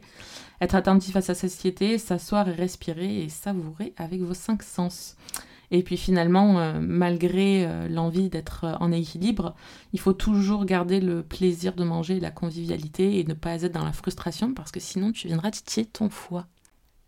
Être 0.62 0.76
attentif 0.76 1.18
à 1.18 1.22
sa 1.22 1.36
satiété, 1.36 1.98
s'asseoir 1.98 2.48
et 2.48 2.54
respirer 2.54 3.24
et 3.24 3.28
savourer 3.28 3.94
avec 3.98 4.22
vos 4.22 4.34
cinq 4.34 4.64
sens. 4.64 5.18
Et 5.72 5.84
puis 5.84 5.98
finalement, 5.98 6.60
euh, 6.60 6.80
malgré 6.80 7.66
euh, 7.66 7.88
l'envie 7.90 8.30
d'être 8.30 8.66
euh, 8.66 8.76
en 8.80 8.92
équilibre, 8.92 9.56
il 9.94 10.00
faut 10.00 10.14
toujours 10.14 10.66
garder 10.66 11.00
le 11.00 11.24
plaisir 11.24 11.74
de 11.74 11.84
manger, 11.84 12.20
la 12.20 12.32
convivialité 12.32 13.20
et 13.20 13.24
ne 13.24 13.34
pas 13.34 13.64
être 13.64 13.74
dans 13.74 13.84
la 13.84 13.92
frustration 13.92 14.54
parce 14.54 14.72
que 14.72 14.80
sinon 14.80 15.12
tu 15.12 15.28
viendras 15.28 15.52
titiller 15.52 15.86
ton 15.86 16.10
foie. 16.10 16.48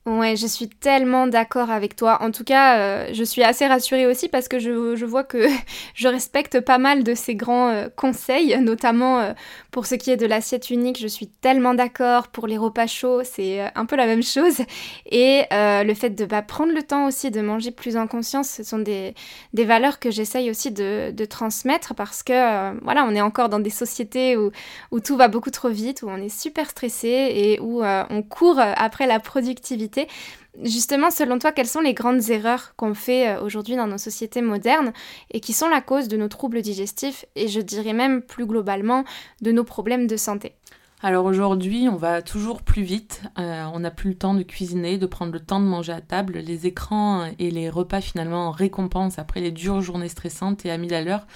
Ouais, 0.08 0.38
je 0.38 0.48
suis 0.48 0.70
tellement 0.70 1.28
d'accord 1.28 1.70
avec 1.70 1.98
toi. 1.98 2.20
En 2.22 2.32
tout 2.32 2.46
cas, 2.46 2.78
euh, 2.80 3.10
je 3.12 3.26
suis 3.26 3.44
assez 3.44 3.68
rassurée 3.68 4.06
aussi 4.06 4.30
parce 4.30 4.48
que 4.48 4.58
je, 4.58 5.04
vois 5.04 5.26
que 5.26 5.48
je 5.96 6.08
respecte 6.08 6.62
pas 6.62 6.78
mal 6.78 7.04
de 7.04 7.14
ces 7.14 7.36
grands 7.36 7.68
euh, 7.68 7.90
conseils, 7.94 8.58
notamment 8.62 9.20
euh, 9.20 9.34
pour 9.70 9.86
ce 9.86 9.96
qui 9.96 10.10
est 10.10 10.16
de 10.16 10.26
l'assiette 10.26 10.70
unique. 10.70 10.98
Je 10.98 11.08
suis 11.08 11.28
tellement 11.28 11.74
d'accord. 11.74 12.30
Pour 12.30 12.48
les 12.48 12.58
repas 12.58 12.88
chauds, 12.88 13.24
c'est 13.26 13.70
un 13.76 13.86
peu 13.86 13.98
la 13.98 14.06
même 14.06 14.24
chose. 14.24 14.62
Et 15.12 15.44
le 15.52 15.94
fait 15.94 16.12
de 16.12 16.26
prendre 16.48 16.74
le 16.74 16.84
temps 16.84 17.08
aussi 17.08 17.30
de 17.30 17.42
manger 17.42 17.72
plus 17.72 17.98
en 17.98 18.08
conscience, 18.08 18.48
ce 18.48 18.64
sont 18.64 18.80
des, 18.80 19.14
valeurs 19.54 20.00
que 20.00 20.10
j'essaye 20.10 20.50
aussi 20.50 20.72
de, 20.72 21.26
transmettre 21.26 21.96
parce 21.96 22.24
que, 22.24 22.80
voilà, 22.82 23.04
on 23.04 23.14
est 23.14 23.22
encore 23.22 23.50
dans 23.50 23.60
des 23.60 23.70
sociétés 23.70 24.38
où, 24.38 24.52
où 24.92 25.02
tout 25.02 25.18
va 25.18 25.28
beaucoup 25.28 25.52
trop 25.52 25.70
vite, 25.70 26.02
où 26.02 26.10
on 26.10 26.18
est 26.18 26.30
super 26.30 26.70
stressé 26.70 27.08
et 27.10 27.60
où 27.60 27.84
on 27.84 28.24
court 28.24 28.60
après 28.60 29.06
la 29.06 29.20
productivité 29.20 29.97
Justement, 30.64 31.12
selon 31.12 31.38
toi, 31.38 31.52
quelles 31.52 31.68
sont 31.68 31.82
les 31.82 31.94
grandes 31.94 32.30
erreurs 32.30 32.74
qu'on 32.76 32.94
fait 32.94 33.30
euh, 33.30 33.42
aujourd'hui 33.42 33.76
dans 33.76 33.88
nos 33.88 33.98
sociétés 33.98 34.42
modernes 34.42 34.92
et 35.32 35.40
qui 35.40 35.54
sont 35.54 35.68
la 35.68 35.82
cause 35.82 36.08
de 36.08 36.18
nos 36.18 36.28
troubles 36.28 36.62
digestifs 36.62 37.26
et 37.36 37.48
je 37.48 37.62
dirais 37.62 37.94
même 37.94 38.22
plus 38.22 38.46
globalement 38.46 39.04
de 39.42 39.52
nos 39.52 39.64
problèmes 39.64 40.08
de 40.08 40.18
santé? 40.18 40.54
Alors 41.04 41.26
aujourd'hui, 41.26 41.88
on 41.92 41.96
va 41.96 42.24
toujours 42.24 42.64
plus 42.64 42.82
vite. 42.82 43.22
Euh, 43.38 43.66
on 43.72 43.82
n'a 43.82 43.92
plus 43.92 44.10
le 44.10 44.16
temps 44.16 44.34
de 44.34 44.42
cuisiner, 44.42 44.98
de 44.98 45.06
prendre 45.06 45.32
le 45.32 45.40
temps 45.40 45.60
de 45.60 45.66
manger 45.66 45.92
à 45.92 46.02
table. 46.02 46.40
Les 46.40 46.66
écrans 46.66 47.26
et 47.38 47.52
les 47.52 47.70
repas 47.70 48.02
finalement 48.02 48.48
en 48.48 48.52
récompense 48.52 49.20
après 49.20 49.40
les 49.40 49.52
dures 49.52 49.82
journées 49.82 50.10
stressantes 50.10 50.66
et 50.66 50.72
à 50.72 50.78
mille 50.80 50.96
à 50.96 51.04
l'heure 51.04 51.28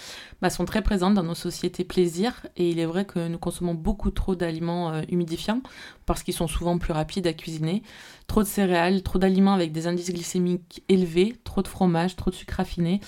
bah, 0.41 0.50
sont 0.50 0.65
très 0.65 0.82
présentes 0.82 1.13
dans 1.13 1.22
nos 1.22 1.36
sociétés 1.36 1.84
plaisir. 1.84 2.48
Et 2.58 2.72
il 2.72 2.80
est 2.80 2.88
vrai 2.88 3.06
que 3.06 3.27
nous 3.27 3.38
consommons 3.38 3.75
beaucoup 3.75 4.10
trop 4.10 4.34
d'aliments 4.34 4.94
euh, 4.94 5.03
humidifiants 5.10 5.62
parce 6.08 6.24
qu'ils 6.24 6.34
sont 6.34 6.48
souvent 6.48 6.80
plus 6.80 6.94
rapides 6.94 7.27
à 7.27 7.34
cuisiner. 7.34 7.84
Trop 8.25 8.41
de 8.41 8.48
céréales, 8.48 9.03
trop 9.03 9.20
d'aliments 9.20 9.53
avec 9.53 9.72
des 9.72 9.86
indices 9.86 10.12
glycémiques 10.12 10.82
élevés, 10.89 11.36
trop 11.44 11.62
de 11.62 11.68
fromage, 11.68 12.15
trop 12.15 12.32
de 12.32 12.36
sucre 12.36 12.56
raffiné 12.58 13.00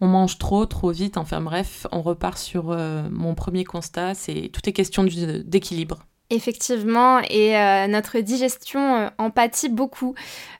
on 0.00 0.06
mange 0.06 0.38
trop, 0.38 0.66
trop 0.66 0.90
vite. 0.90 1.16
Enfin 1.16 1.40
bref, 1.40 1.86
on 1.92 2.02
repart 2.02 2.38
sur 2.38 2.70
euh, 2.70 3.02
mon 3.10 3.34
premier 3.34 3.64
constat, 3.64 4.14
c'est 4.14 4.50
tout 4.52 4.68
est 4.68 4.72
question 4.72 5.04
d'équilibre. 5.04 5.98
Effectivement, 6.30 7.20
et 7.30 7.56
euh, 7.56 7.86
notre 7.86 8.18
digestion 8.18 8.96
euh, 8.96 9.08
en 9.16 9.30
pâtit 9.30 9.70
beaucoup. 9.70 10.14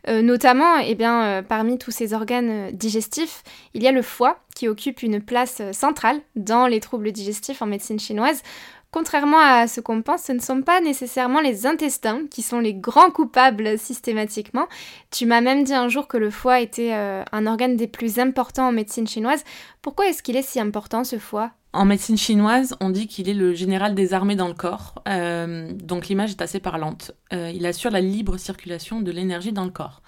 notamment, 0.08 0.78
eh 0.78 0.94
bien, 0.94 1.42
parmi 1.46 1.76
tous 1.76 1.90
ces 1.90 2.14
organes 2.14 2.70
digestifs, 2.72 3.42
il 3.74 3.82
y 3.82 3.88
a 3.88 3.92
le 3.92 4.00
foie 4.00 4.38
qui 4.54 4.66
occupe 4.66 5.02
une 5.02 5.20
place 5.20 5.60
centrale 5.72 6.20
dans 6.34 6.66
les 6.66 6.80
troubles 6.80 7.12
digestifs 7.12 7.60
en 7.60 7.66
médecine 7.66 8.00
chinoise. 8.00 8.42
Contrairement 8.90 9.38
à 9.38 9.66
ce 9.66 9.82
qu'on 9.82 10.00
pense, 10.00 10.22
ce 10.22 10.32
ne 10.32 10.40
sont 10.40 10.62
pas 10.62 10.80
nécessairement 10.80 11.42
les 11.42 11.66
intestins 11.66 12.22
qui 12.30 12.40
sont 12.40 12.58
les 12.58 12.72
grands 12.72 13.10
coupables 13.10 13.78
systématiquement. 13.78 14.66
Tu 15.10 15.26
m'as 15.26 15.42
même 15.42 15.62
dit 15.62 15.74
un 15.74 15.88
jour 15.88 16.08
que 16.08 16.16
le 16.16 16.30
foie 16.30 16.60
était 16.60 16.94
euh, 16.94 17.22
un 17.30 17.46
organe 17.46 17.76
des 17.76 17.86
plus 17.86 18.18
importants 18.18 18.68
en 18.68 18.72
médecine 18.72 19.06
chinoise. 19.06 19.44
Pourquoi 19.82 20.08
est-ce 20.08 20.22
qu'il 20.22 20.36
est 20.36 20.42
si 20.42 20.58
important 20.58 21.04
ce 21.04 21.18
foie? 21.18 21.50
En 21.74 21.84
médecine 21.84 22.16
chinoise, 22.16 22.76
on 22.80 22.88
dit 22.88 23.08
qu'il 23.08 23.28
est 23.28 23.34
le 23.34 23.52
général 23.52 23.94
des 23.94 24.14
armées 24.14 24.36
dans 24.36 24.48
le 24.48 24.54
corps, 24.54 24.94
euh, 25.06 25.70
donc 25.74 26.08
l'image 26.08 26.30
est 26.30 26.40
assez 26.40 26.58
parlante. 26.58 27.12
Euh, 27.34 27.52
il 27.54 27.66
assure 27.66 27.90
la 27.90 28.00
libre 28.00 28.38
circulation 28.38 29.02
de 29.02 29.12
l'énergie 29.12 29.52
dans 29.52 29.66
le 29.66 29.70
corps. 29.70 30.00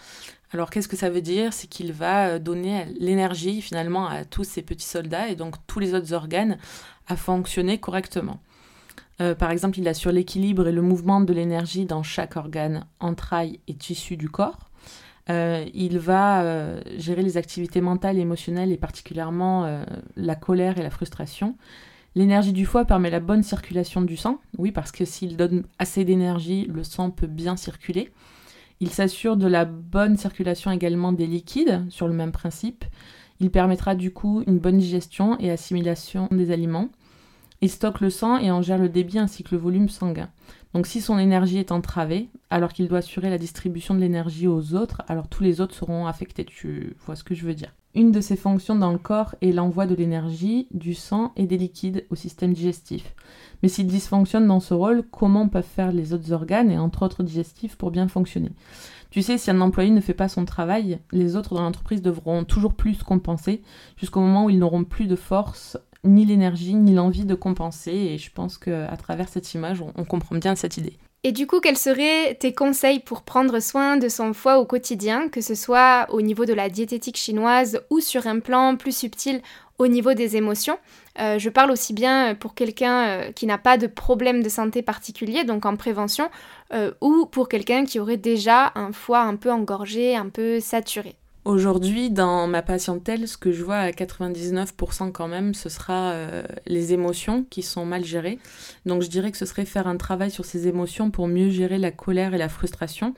Alors 0.53 0.71
qu'est-ce 0.71 0.89
que 0.89 0.97
ça 0.97 1.11
veut 1.11 1.21
dire? 1.21 1.53
C'est 1.53 1.69
qu'il 1.69 1.93
va 1.93 2.39
donner 2.39 2.87
l'énergie 2.99 3.61
finalement 3.61 4.09
à 4.09 4.25
tous 4.25 4.45
ces 4.45 4.63
petits 4.63 4.87
soldats 4.87 5.29
et 5.29 5.37
donc 5.37 5.57
tous 5.67 5.81
les 5.81 5.95
autres 5.95 6.15
organes 6.15 6.57
à 7.07 7.17
fonctionner 7.17 7.79
correctement. 7.79 8.41
Euh, 9.21 9.35
par 9.35 9.51
exemple, 9.51 9.79
il 9.79 9.89
assure 9.89 10.13
l'équilibre 10.13 10.67
et 10.67 10.73
le 10.73 10.83
mouvement 10.83 11.21
de 11.21 11.33
l'énergie 11.33 11.85
dans 11.85 12.03
chaque 12.03 12.37
organe, 12.37 12.87
entrailles 13.01 13.61
et 13.69 13.75
tissu 13.75 14.17
du 14.17 14.29
corps. 14.29 14.71
Euh, 15.29 15.65
il 15.75 15.99
va 15.99 16.43
euh, 16.43 16.81
gérer 16.97 17.23
les 17.23 17.37
activités 17.37 17.81
mentales 17.81 18.17
et 18.17 18.23
émotionnelles 18.23 18.73
et 18.73 18.77
particulièrement 18.77 19.85
la 20.17 20.35
colère 20.35 20.79
et 20.79 20.83
la 20.83 20.91
frustration. 20.91 21.57
L'énergie 22.17 22.53
du 22.53 22.67
foie 22.67 22.85
permet 22.85 23.11
la 23.11 23.21
bonne 23.21 23.45
circulation 23.45 24.03
du 24.03 24.17
sang, 24.17 24.41
oui, 24.59 24.73
parce 24.73 24.91
que 24.91 25.05
s'il 25.05 25.37
donne 25.37 25.63
assez 25.79 26.05
d'énergie, 26.05 26.67
le 26.67 26.83
sang 26.83 27.11
peut 27.11 27.29
bien 27.29 27.57
circuler. 27.57 28.11
Il 28.81 28.89
s'assure 28.91 29.37
de 29.37 29.47
la 29.47 29.65
bonne 29.65 30.17
circulation 30.17 30.73
également 30.73 31.13
des 31.13 31.27
liquides, 31.27 31.85
sur 31.89 32.09
le 32.09 32.15
même 32.15 32.33
principe. 32.33 32.85
Il 33.39 33.51
permettra 33.51 33.95
du 33.95 34.13
coup 34.13 34.43
une 34.47 34.59
bonne 34.59 34.79
digestion 34.79 35.39
et 35.39 35.51
assimilation 35.51 36.29
des 36.33 36.51
aliments. 36.51 36.89
Il 37.63 37.71
stocke 37.71 38.01
le 38.01 38.11
sang 38.11 38.39
et 38.39 38.51
en 38.51 38.63
gère 38.63 38.79
le 38.79 38.89
débit 38.89 39.19
ainsi 39.19 39.43
que 39.43 39.55
le 39.55 39.61
volume 39.61 39.89
sanguin. 39.89 40.31
Donc 40.73 40.87
si 40.87 41.01
son 41.01 41.19
énergie 41.19 41.59
est 41.59 41.73
entravée, 41.73 42.31
alors 42.49 42.73
qu'il 42.73 42.89
doit 42.89 42.99
assurer 42.99 43.29
la 43.29 43.39
distribution 43.39 43.95
de 43.95 44.01
l'énergie 44.01 44.47
aux 44.47 44.75
autres, 44.75 45.03
alors 45.09 45.29
tous 45.29 45.43
les 45.43 45.61
autres 45.61 45.75
seront 45.75 46.07
affectés. 46.07 46.45
Tu 46.45 46.97
vois 47.05 47.17
ce 47.17 47.25
que 47.25 47.35
je 47.35 47.45
veux 47.45 47.55
dire. 47.55 47.75
Une 47.95 48.13
de 48.13 48.21
ses 48.21 48.37
fonctions 48.37 48.77
dans 48.77 48.93
le 48.93 48.99
corps 48.99 49.35
est 49.43 49.51
l'envoi 49.51 49.87
de 49.87 49.97
l'énergie, 49.97 50.69
du 50.71 50.95
sang 50.95 51.33
et 51.35 51.47
des 51.47 51.59
liquides 51.59 52.07
au 52.09 52.15
système 52.15 52.53
digestif. 52.53 53.17
Mais 53.63 53.69
s'il 53.69 53.89
dysfonctionne 53.89 54.47
dans 54.47 54.61
ce 54.61 54.75
rôle, 54.75 55.03
comment 55.11 55.49
peuvent 55.49 55.65
faire 55.65 55.91
les 55.91 56.13
autres 56.13 56.33
organes 56.33 56.71
et 56.71 56.79
entre 56.79 57.03
autres 57.05 57.25
digestifs 57.25 57.77
pour 57.77 57.91
bien 57.91 58.07
fonctionner? 58.07 58.53
Tu 59.11 59.23
sais, 59.23 59.39
si 59.39 59.51
un 59.51 59.61
employé 59.61 59.91
ne 59.91 60.01
fait 60.01 60.15
pas 60.15 60.29
son 60.29 60.45
travail, 60.45 61.01
les 61.11 61.35
autres 61.35 61.57
dans 61.57 61.63
l'entreprise 61.63 62.01
devront 62.01 62.45
toujours 62.45 62.75
plus 62.75 63.03
compenser 63.03 63.61
jusqu'au 63.97 64.21
moment 64.21 64.45
où 64.45 64.51
ils 64.51 64.59
n'auront 64.61 64.85
plus 64.85 65.09
de 65.09 65.17
force 65.17 65.77
ni 66.05 66.25
l'énergie, 66.25 66.75
ni 66.75 66.95
l'envie 66.95 67.25
de 67.25 67.35
compenser. 67.35 67.93
Et 67.93 68.19
je 68.19 68.31
pense 68.31 68.59
qu'à 68.59 68.97
travers 68.97 69.29
cette 69.29 69.53
image, 69.55 69.83
on, 69.83 70.05
comprend 70.05 70.37
bien 70.37 70.55
cette 70.55 70.77
idée. 70.77 70.97
Et 71.23 71.33
du 71.33 71.47
coup, 71.47 71.61
quels 71.61 71.77
seraient 71.77 72.35
tes 72.35 72.55
conseils 72.55 73.01
pour 73.01 73.23
prendre 73.23 73.61
soin 73.61 73.99
de 73.99 74.09
son 74.09 74.33
foie 74.33 74.59
au 74.59 74.65
quotidien, 74.65 75.29
que 75.29 75.43
ce 75.43 75.55
soit 75.55 76.07
au 76.11 76.23
niveau 76.23 76.47
de 76.47 76.55
la 76.55 76.71
diététique 76.71 77.19
chinoise 77.19 77.83
ou 77.91 78.01
sur 78.01 78.27
un 78.27 78.41
plan 78.41 78.77
plus 78.77 78.97
subtil 78.97 79.43
au 79.79 79.87
niveau 79.87 80.15
des 80.15 80.37
émotions? 80.37 80.79
Euh, 81.19 81.39
Je 81.39 81.51
parle 81.51 81.73
aussi 81.73 81.93
bien 81.93 82.35
pour 82.35 82.55
quelqu'un 82.55 83.07
euh, 83.07 83.33
qui 83.33 83.45
n'a 83.45 83.59
pas 83.59 83.77
de 83.77 83.87
problème 83.87 84.43
de 84.43 84.49
santé 84.49 84.81
particulier, 84.81 85.45
donc 85.45 85.67
en 85.67 85.77
prévention, 85.77 86.31
euh, 86.73 86.93
ou 87.03 87.27
pour 87.27 87.51
quelqu'un 87.51 87.85
qui 87.85 88.01
aurait 88.01 88.17
déjà 88.17 88.73
un 88.75 88.93
foie 88.93 89.21
un 89.21 89.37
peu 89.37 89.53
engorgé, 89.53 90.17
un 90.17 90.31
peu 90.31 90.59
saturé. 90.59 91.17
Aujourd'hui, 91.47 92.11
dans 92.11 92.47
ma 92.47 92.61
patientèle, 92.61 93.27
ce 93.27 93.39
que 93.39 93.51
je 93.51 93.65
vois 93.65 93.77
à 93.77 93.91
99% 93.93 95.11
quand 95.11 95.27
même, 95.27 95.55
ce 95.55 95.71
sera 95.71 96.11
euh, 96.11 96.43
les 96.67 96.93
émotions 96.93 97.45
qui 97.49 97.63
sont 97.63 97.87
mal 97.87 98.05
gérées. 98.05 98.39
Donc 98.85 99.01
je 99.01 99.09
dirais 99.09 99.31
que 99.31 99.39
ce 99.39 99.47
serait 99.47 99.65
faire 99.65 99.87
un 99.87 99.97
travail 99.97 100.31
sur 100.31 100.45
ces 100.45 100.69
émotions 100.69 101.11
pour 101.11 101.29
mieux 101.29 101.49
gérer 101.49 101.79
la 101.79 101.93
colère 101.93 102.35
et 102.35 102.39
la 102.39 102.51
frustration. 102.51 103.15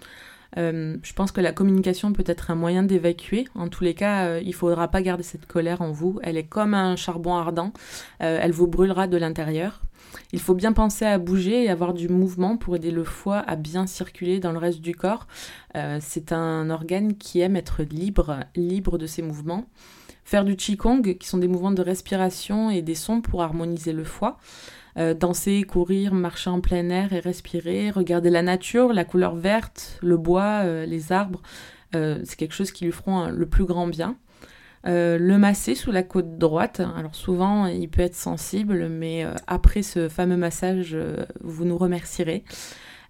Euh, 0.57 0.97
je 1.03 1.13
pense 1.15 1.33
que 1.33 1.41
la 1.41 1.53
communication 1.53 2.13
peut 2.13 2.23
être 2.27 2.53
un 2.53 2.55
moyen 2.55 2.85
d'évacuer. 2.85 3.49
En 3.57 3.69
tous 3.69 3.83
les 3.83 3.95
cas, 3.95 4.27
euh, 4.27 4.41
il 4.41 4.51
ne 4.51 4.55
faudra 4.55 4.87
pas 4.87 5.03
garder 5.03 5.25
cette 5.25 5.47
colère 5.47 5.83
en 5.83 5.91
vous. 5.91 6.21
Elle 6.23 6.37
est 6.37 6.47
comme 6.47 6.75
un 6.75 6.95
charbon 6.95 7.35
ardent. 7.35 7.73
elle 8.21 8.53
vous 8.53 8.69
brûlera 8.69 9.09
de 9.09 9.17
l'intérieur. 9.17 9.83
Il 10.33 10.41
faut 10.41 10.55
bien 10.55 10.73
penser 10.73 11.05
à 11.05 11.19
bouger 11.19 11.65
et 11.65 11.71
avoir 11.71 11.95
du 11.95 12.09
mouvement 12.09 12.57
pour 12.57 12.77
aider 12.77 12.91
le 12.91 13.05
foie 13.05 13.39
à 13.39 13.57
bien 13.57 13.87
circuler 13.87 14.41
dans 14.41 14.53
le 14.53 14.59
reste 14.59 14.81
du 14.81 14.95
corps. 14.95 15.27
Euh, 15.77 15.99
c'est 16.01 16.33
un 16.33 16.71
organe 16.71 17.17
qui 17.17 17.41
aime 17.41 17.57
être 17.57 17.83
libre, 17.83 18.41
libre 18.57 18.99
de 18.99 19.07
ses 19.07 19.23
mouvements. 19.23 19.67
Faire 20.25 20.45
du 20.45 20.57
qigong, 20.57 21.03
qui 21.19 21.27
sont 21.27 21.39
des 21.39 21.49
mouvements 21.49 21.73
de 21.73 21.83
respiration 21.83 22.71
et 22.71 22.83
des 22.83 22.95
sons 22.95 23.21
pour 23.21 23.43
harmoniser 23.43 23.93
le 23.93 24.05
foie. 24.05 24.39
Euh, 24.99 25.15
danser, 25.15 25.63
courir, 25.63 26.15
marcher 26.15 26.51
en 26.51 26.61
plein 26.61 26.89
air 26.91 27.13
et 27.13 27.21
respirer, 27.21 27.91
regarder 27.91 28.31
la 28.31 28.43
nature, 28.43 28.93
la 28.93 29.05
couleur 29.05 29.35
verte, 29.35 29.99
le 30.03 30.17
bois, 30.17 30.61
euh, 30.65 30.87
les 30.87 31.13
arbres, 31.13 31.43
c'est 31.95 32.37
quelque 32.37 32.55
chose 32.55 32.73
qui 32.73 32.87
lui 32.87 32.93
feront 32.93 33.27
le 33.27 33.45
plus 33.45 33.67
grand 33.67 33.87
bien. 33.87 34.17
Euh, 34.85 35.17
le 35.17 35.39
masser 35.39 35.75
sous 35.75 35.93
la 35.93 36.03
côte 36.03 36.39
droite. 36.39 36.81
Alors 36.97 37.15
souvent, 37.15 37.67
il 37.67 37.89
peut 37.89 38.03
être 38.03 38.17
sensible, 38.17 38.89
mais 38.89 39.25
euh, 39.25 39.35
après 39.47 39.83
ce 39.83 40.09
fameux 40.09 40.37
massage, 40.37 40.91
euh, 40.95 41.25
vous 41.41 41.65
nous 41.65 41.79
remercierez. 41.79 42.45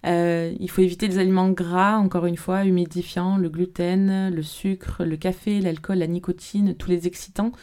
il 0.05 0.69
faut 0.69 0.81
éviter 0.81 1.07
les 1.07 1.17
aliments 1.17 1.49
gras, 1.49 1.97
encore 1.97 2.25
une 2.25 2.37
fois, 2.37 2.65
humidifiants, 2.65 3.37
le 3.37 3.49
gluten, 3.49 4.29
le 4.29 4.43
sucre, 4.43 5.03
le 5.03 5.17
café, 5.17 5.61
l'alcool, 5.61 5.97
la 5.97 6.07
nicotine, 6.07 6.75
tous 6.75 6.89
les 6.89 7.07
excitants, 7.07 7.53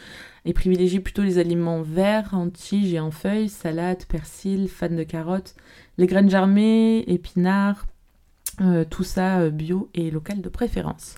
et 0.45 0.53
privilégier 0.53 0.99
plutôt 0.99 1.21
les 1.21 1.37
aliments 1.37 1.83
verts, 1.83 2.33
en 2.33 2.49
tige 2.49 2.93
et 2.93 2.99
en 2.99 3.11
feuilles, 3.11 3.47
salade, 3.47 4.05
persil, 4.05 4.67
fan 4.67 4.95
de 4.95 5.03
carottes, 5.03 5.55
les 5.97 6.07
graines 6.07 6.29
germées, 6.29 7.03
épinards, 7.07 7.85
tout 8.89 9.03
ça 9.03 9.49
bio 9.49 9.89
et 9.93 10.11
local 10.11 10.41
de 10.41 10.49
préférence. 10.49 11.15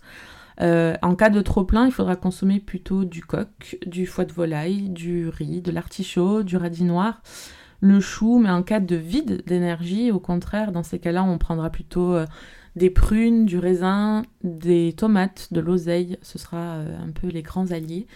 Euh, 0.62 0.96
en 1.02 1.16
cas 1.16 1.30
de 1.30 1.42
trop 1.42 1.64
plein, 1.64 1.86
il 1.86 1.92
faudra 1.92 2.16
consommer 2.16 2.60
plutôt 2.60 3.06
du 3.06 3.24
coq, 3.24 3.78
du 3.86 4.06
foie 4.06 4.26
de 4.26 4.34
volaille, 4.34 4.90
du 4.90 5.28
riz, 5.30 5.62
de 5.62 5.72
l'artichaut, 5.72 6.44
du 6.44 6.58
radis 6.58 6.84
noir, 6.84 7.22
le 7.80 8.00
chou, 8.00 8.40
mais 8.40 8.50
en 8.50 8.64
cas 8.64 8.80
de 8.80 8.96
vide 8.96 9.44
d'énergie, 9.46 10.12
au 10.12 10.20
contraire, 10.20 10.72
dans 10.72 10.84
ces 10.84 11.00
cas-là, 11.00 11.24
on 11.24 11.38
prendra 11.38 11.70
plutôt 11.70 12.14
euh, 12.14 12.26
des 12.76 12.90
prunes, 12.90 13.46
du 13.46 13.60
raisin, 13.60 14.24
des 14.44 14.94
tomates, 14.94 15.50
de 15.52 15.60
l'oseille, 15.60 16.18
ce 16.22 16.38
sera 16.38 16.58
euh, 16.58 16.98
un 17.04 17.12
peu 17.12 17.28
les 17.28 17.42
grands 17.42 17.72
alliés. 17.72 18.08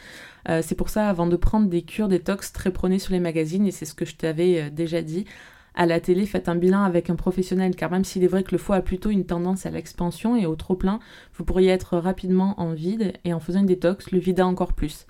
c'est 0.61 0.75
pour 0.75 0.89
ça, 0.89 1.09
avant 1.09 1.27
de 1.27 1.35
prendre 1.35 1.67
des 1.67 1.81
cures 1.81 2.07
détox 2.07 2.53
très 2.53 2.71
prônées 2.71 2.99
sur 2.99 3.11
les 3.11 3.19
magazines, 3.19 3.67
et 3.67 3.71
c'est 3.71 3.85
ce 3.85 3.93
que 3.93 4.05
je 4.05 4.15
t'avais 4.15 4.71
déjà 4.71 5.01
dit, 5.01 5.25
à 5.77 5.85
la 5.85 5.99
télé, 5.99 6.25
faites 6.25 6.49
un 6.49 6.55
bilan 6.55 6.83
avec 6.83 7.09
un 7.11 7.15
professionnel, 7.15 7.75
car 7.75 7.91
même 7.91 8.03
s'il 8.03 8.23
est 8.23 8.27
vrai 8.27 8.43
que 8.43 8.51
le 8.51 8.57
foie 8.57 8.77
a 8.77 8.81
plutôt 8.81 9.11
une 9.11 9.25
tendance 9.25 9.67
à 9.67 9.69
l'expansion 9.69 10.35
et 10.35 10.47
au 10.47 10.55
trop-plein, 10.55 10.99
vous 11.35 11.45
pourriez 11.45 11.69
être 11.69 11.97
rapidement 11.97 12.59
en 12.59 12.73
vide 12.73 13.13
et 13.23 13.33
en 13.33 13.39
faisant 13.39 13.59
une 13.59 13.67
détox, 13.67 14.11
le 14.11 14.17
vider 14.17 14.41
encore 14.41 14.73
plus. 14.73 15.05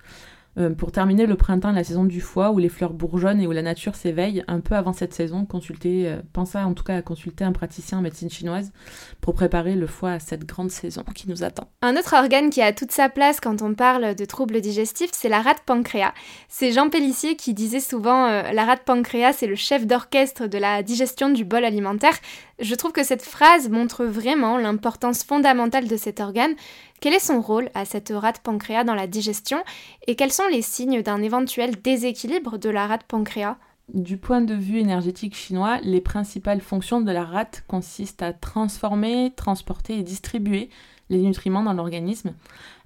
Euh, 0.58 0.70
pour 0.70 0.90
terminer 0.90 1.26
le 1.26 1.36
printemps, 1.36 1.70
la 1.72 1.84
saison 1.84 2.04
du 2.04 2.20
foie, 2.20 2.50
où 2.50 2.58
les 2.58 2.68
fleurs 2.68 2.92
bourgeonnent 2.92 3.40
et 3.40 3.46
où 3.46 3.52
la 3.52 3.62
nature 3.62 3.94
s'éveille, 3.94 4.42
un 4.48 4.60
peu 4.60 4.74
avant 4.74 4.92
cette 4.92 5.14
saison, 5.14 5.44
consultez, 5.44 6.08
euh, 6.08 6.20
pensez 6.32 6.58
en 6.58 6.74
tout 6.74 6.82
cas 6.82 6.96
à 6.96 7.02
consulter 7.02 7.44
un 7.44 7.52
praticien 7.52 7.98
en 7.98 8.00
médecine 8.00 8.30
chinoise 8.30 8.72
pour 9.20 9.34
préparer 9.34 9.76
le 9.76 9.86
foie 9.86 10.12
à 10.12 10.18
cette 10.18 10.44
grande 10.44 10.70
saison 10.70 11.04
qui 11.14 11.28
nous 11.28 11.44
attend. 11.44 11.68
Un 11.82 11.96
autre 11.96 12.14
organe 12.16 12.50
qui 12.50 12.60
a 12.60 12.72
toute 12.72 12.90
sa 12.90 13.08
place 13.08 13.40
quand 13.40 13.62
on 13.62 13.74
parle 13.74 14.14
de 14.14 14.24
troubles 14.24 14.60
digestifs, 14.60 15.10
c'est 15.12 15.28
la 15.28 15.42
rate 15.42 15.60
pancréas. 15.64 16.14
C'est 16.48 16.72
Jean 16.72 16.90
Pellissier 16.90 17.36
qui 17.36 17.54
disait 17.54 17.80
souvent 17.80 18.26
euh, 18.26 18.50
la 18.52 18.64
rate 18.64 18.82
pancréas, 18.84 19.34
c'est 19.34 19.46
le 19.46 19.54
chef 19.54 19.86
d'orchestre 19.86 20.46
de 20.48 20.58
la 20.58 20.82
digestion 20.82 21.28
du 21.28 21.44
bol 21.44 21.64
alimentaire. 21.64 22.14
Je 22.58 22.74
trouve 22.74 22.90
que 22.90 23.04
cette 23.04 23.22
phrase 23.22 23.68
montre 23.68 24.04
vraiment 24.04 24.58
l'importance 24.58 25.22
fondamentale 25.22 25.86
de 25.86 25.96
cet 25.96 26.18
organe. 26.18 26.54
Quel 27.00 27.14
est 27.14 27.24
son 27.24 27.40
rôle 27.40 27.70
à 27.74 27.84
cette 27.84 28.12
rate 28.14 28.40
pancréas 28.40 28.82
dans 28.82 28.96
la 28.96 29.06
digestion 29.06 29.62
et 30.08 30.16
quels 30.16 30.32
sont 30.32 30.48
les 30.50 30.62
signes 30.62 31.02
d'un 31.02 31.22
éventuel 31.22 31.80
déséquilibre 31.80 32.58
de 32.58 32.68
la 32.68 32.88
rate 32.88 33.04
pancréas? 33.04 33.58
Du 33.94 34.18
point 34.18 34.40
de 34.40 34.54
vue 34.54 34.80
énergétique 34.80 35.36
chinois, 35.36 35.78
les 35.82 36.00
principales 36.00 36.60
fonctions 36.60 37.00
de 37.00 37.12
la 37.12 37.24
rate 37.24 37.64
consistent 37.68 38.22
à 38.22 38.32
transformer, 38.32 39.32
transporter 39.36 39.98
et 39.98 40.02
distribuer 40.02 40.68
les 41.10 41.18
nutriments 41.18 41.62
dans 41.62 41.72
l'organisme. 41.72 42.34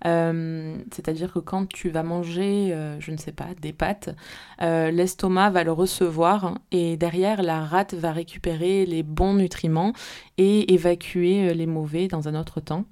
Euh, 0.06 0.76
c'est-à-dire 0.92 1.32
que 1.32 1.38
quand 1.38 1.68
tu 1.68 1.90
vas 1.90 2.02
manger, 2.02 2.72
euh, 2.72 2.98
je 3.00 3.10
ne 3.12 3.16
sais 3.16 3.32
pas, 3.32 3.48
des 3.60 3.72
pâtes, 3.72 4.14
euh, 4.60 4.90
l'estomac 4.90 5.50
va 5.50 5.64
le 5.64 5.72
recevoir 5.72 6.58
et 6.70 6.96
derrière, 6.96 7.42
la 7.42 7.64
rate 7.64 7.94
va 7.94 8.12
récupérer 8.12 8.86
les 8.86 9.02
bons 9.02 9.34
nutriments 9.34 9.92
et 10.38 10.72
évacuer 10.72 11.54
les 11.54 11.66
mauvais 11.66 12.08
dans 12.08 12.28
un 12.28 12.38
autre 12.38 12.60
temps. 12.60 12.84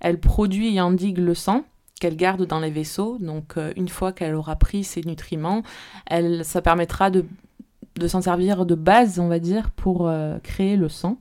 Elle 0.00 0.18
produit 0.18 0.76
et 0.76 0.80
endigue 0.80 1.18
le 1.18 1.34
sang 1.34 1.64
qu'elle 2.00 2.16
garde 2.16 2.44
dans 2.46 2.58
les 2.58 2.70
vaisseaux. 2.70 3.18
Donc 3.20 3.54
une 3.76 3.88
fois 3.88 4.12
qu'elle 4.12 4.34
aura 4.34 4.56
pris 4.56 4.82
ces 4.82 5.02
nutriments, 5.02 5.62
elle, 6.06 6.44
ça 6.44 6.60
permettra 6.60 7.10
de, 7.10 7.24
de 7.96 8.08
s'en 8.08 8.20
servir 8.20 8.66
de 8.66 8.74
base, 8.74 9.20
on 9.20 9.28
va 9.28 9.38
dire, 9.38 9.70
pour 9.70 10.10
créer 10.42 10.76
le 10.76 10.88
sang. 10.88 11.18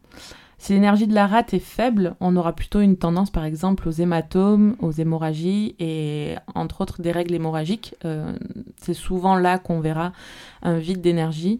Si 0.61 0.73
l'énergie 0.73 1.07
de 1.07 1.15
la 1.15 1.25
rate 1.25 1.55
est 1.55 1.59
faible, 1.59 2.13
on 2.19 2.35
aura 2.35 2.53
plutôt 2.53 2.81
une 2.81 2.95
tendance 2.95 3.31
par 3.31 3.45
exemple 3.45 3.87
aux 3.87 3.91
hématomes, 3.91 4.75
aux 4.77 4.91
hémorragies 4.91 5.75
et 5.79 6.35
entre 6.53 6.81
autres 6.81 7.01
des 7.01 7.11
règles 7.11 7.33
hémorragiques. 7.33 7.95
Euh, 8.05 8.37
c'est 8.77 8.93
souvent 8.93 9.35
là 9.35 9.57
qu'on 9.57 9.79
verra 9.79 10.11
un 10.61 10.77
vide 10.77 11.01
d'énergie. 11.01 11.57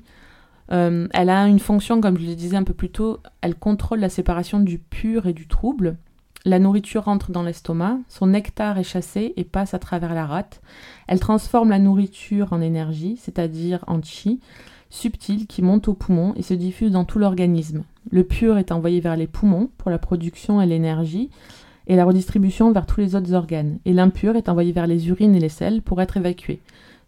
Euh, 0.71 1.07
elle 1.15 1.31
a 1.31 1.47
une 1.47 1.57
fonction, 1.57 1.99
comme 1.99 2.19
je 2.19 2.27
le 2.27 2.35
disais 2.35 2.55
un 2.55 2.63
peu 2.63 2.75
plus 2.75 2.91
tôt, 2.91 3.17
elle 3.41 3.55
contrôle 3.55 4.01
la 4.01 4.09
séparation 4.09 4.59
du 4.59 4.77
pur 4.77 5.25
et 5.25 5.33
du 5.33 5.47
trouble. 5.47 5.97
La 6.45 6.59
nourriture 6.59 7.07
entre 7.07 7.31
dans 7.31 7.41
l'estomac, 7.41 7.97
son 8.07 8.27
nectar 8.27 8.77
est 8.77 8.83
chassé 8.83 9.33
et 9.35 9.43
passe 9.43 9.73
à 9.73 9.79
travers 9.79 10.13
la 10.13 10.27
rate. 10.27 10.61
Elle 11.07 11.19
transforme 11.19 11.71
la 11.71 11.79
nourriture 11.79 12.53
en 12.53 12.61
énergie, 12.61 13.17
c'est-à-dire 13.19 13.83
en 13.87 13.99
chi, 14.03 14.39
subtil 14.91 15.47
qui 15.47 15.63
monte 15.63 15.87
aux 15.87 15.95
poumons 15.95 16.33
et 16.35 16.43
se 16.43 16.53
diffuse 16.53 16.91
dans 16.91 17.05
tout 17.05 17.17
l'organisme. 17.17 17.83
Le 18.11 18.23
pur 18.23 18.59
est 18.59 18.71
envoyé 18.71 18.99
vers 18.99 19.17
les 19.17 19.25
poumons 19.25 19.69
pour 19.79 19.89
la 19.89 19.97
production 19.97 20.61
et 20.61 20.67
l'énergie 20.67 21.31
et 21.87 21.95
la 21.95 22.05
redistribution 22.05 22.71
vers 22.71 22.85
tous 22.85 22.99
les 22.99 23.15
autres 23.15 23.33
organes. 23.33 23.79
Et 23.85 23.93
l'impur 23.93 24.35
est 24.35 24.49
envoyé 24.49 24.71
vers 24.71 24.87
les 24.87 25.09
urines 25.09 25.35
et 25.35 25.39
les 25.39 25.49
selles 25.49 25.81
pour 25.81 26.01
être 26.01 26.17
évacué. 26.17 26.59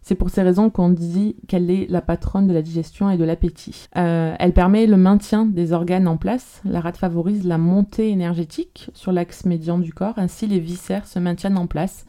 C'est 0.02 0.16
pour 0.16 0.28
ces 0.28 0.42
raisons 0.42 0.68
qu'on 0.68 0.90
dit 0.90 1.34
qu'elle 1.48 1.70
est 1.70 1.86
la 1.88 2.02
patronne 2.02 2.46
de 2.46 2.52
la 2.52 2.60
digestion 2.60 3.08
et 3.08 3.16
de 3.16 3.24
l'appétit. 3.24 3.88
Euh, 3.96 4.34
elle 4.38 4.52
permet 4.52 4.86
le 4.86 4.98
maintien 4.98 5.46
des 5.46 5.72
organes 5.72 6.06
en 6.06 6.18
place. 6.18 6.60
La 6.66 6.80
rate 6.80 6.98
favorise 6.98 7.46
la 7.46 7.56
montée 7.56 8.10
énergétique 8.10 8.90
sur 8.92 9.12
l'axe 9.12 9.46
médian 9.46 9.78
du 9.78 9.94
corps. 9.94 10.18
Ainsi, 10.18 10.46
les 10.46 10.58
viscères 10.58 11.06
se 11.06 11.18
maintiennent 11.18 11.56
en 11.56 11.66
place. 11.66 12.04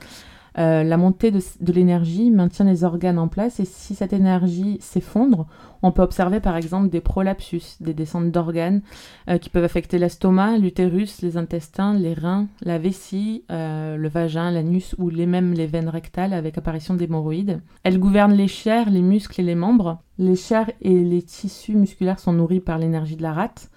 Euh, 0.57 0.83
la 0.83 0.95
montée 0.95 1.31
de, 1.31 1.41
l'énergie 1.73 2.31
maintient 2.31 2.65
les 2.65 2.85
organes 2.85 3.19
en 3.19 3.27
place 3.27 3.59
et 3.59 3.65
si 3.65 3.93
cette 3.93 4.13
énergie 4.13 4.77
s'effondre, 4.79 5.47
on 5.81 5.91
peut 5.91 6.01
observer 6.01 6.39
par 6.39 6.55
exemple 6.55 6.89
des 6.89 7.01
prolapsus, 7.01 7.75
des 7.81 7.93
descentes 7.93 8.31
d'organes 8.31 8.81
euh, 9.29 9.37
qui 9.37 9.49
peuvent 9.49 9.65
affecter 9.65 9.97
l'estomac, 9.97 10.57
l'utérus, 10.57 11.21
les 11.21 11.35
intestins, 11.35 11.93
les 11.93 12.13
reins, 12.13 12.47
la 12.61 12.77
vessie, 12.77 13.43
euh, 13.51 13.97
le 13.97 14.07
vagin, 14.07 14.49
l'anus 14.49 14.95
ou 14.97 15.09
les, 15.09 15.25
même 15.25 15.53
les 15.53 15.67
veines 15.67 15.89
rectales 15.89 16.33
avec 16.33 16.57
apparition 16.57 16.93
d'hémorroïdes. 16.93 17.61
Elle 17.83 17.99
gouverne 17.99 18.33
les 18.33 18.47
chairs, 18.47 18.89
les 18.89 19.01
muscles 19.01 19.41
et 19.41 19.45
les 19.45 19.55
membres. 19.55 19.99
Les 20.17 20.37
chairs 20.37 20.71
et 20.81 21.03
les 21.03 21.21
tissus 21.21 21.75
musculaires 21.75 22.19
sont 22.19 22.33
nourris 22.33 22.61
par 22.61 22.77
l'énergie 22.77 23.17
de 23.17 23.23
la 23.23 23.33
rate. 23.33 23.69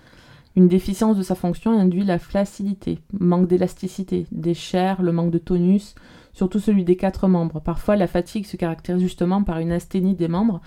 Une 0.55 0.69
déficience 0.69 1.17
de 1.17 1.23
sa 1.23 1.35
fonction 1.35 1.79
induit 1.79 2.05
la 2.05 2.19
flaccidité, 2.19 2.99
manque 3.13 3.49
d'élasticité, 3.49 4.27
des 4.33 4.55
chairs, 4.55 5.03
le 5.03 5.13
manque 5.13 5.31
de 5.31 5.39
tonus, 5.39 5.95
surtout 6.39 6.61
celui 6.61 6.85
des 6.85 6.97
quatre 6.97 7.27
membres. 7.27 7.61
Parfois, 7.61 7.97
la 7.97 8.07
fatigue 8.07 8.47
se 8.47 8.57
caractérise 8.57 9.03
justement 9.03 9.43
par 9.43 9.59
une 9.59 9.73
asthénie 9.73 10.15
des 10.15 10.29
membres. 10.29 10.61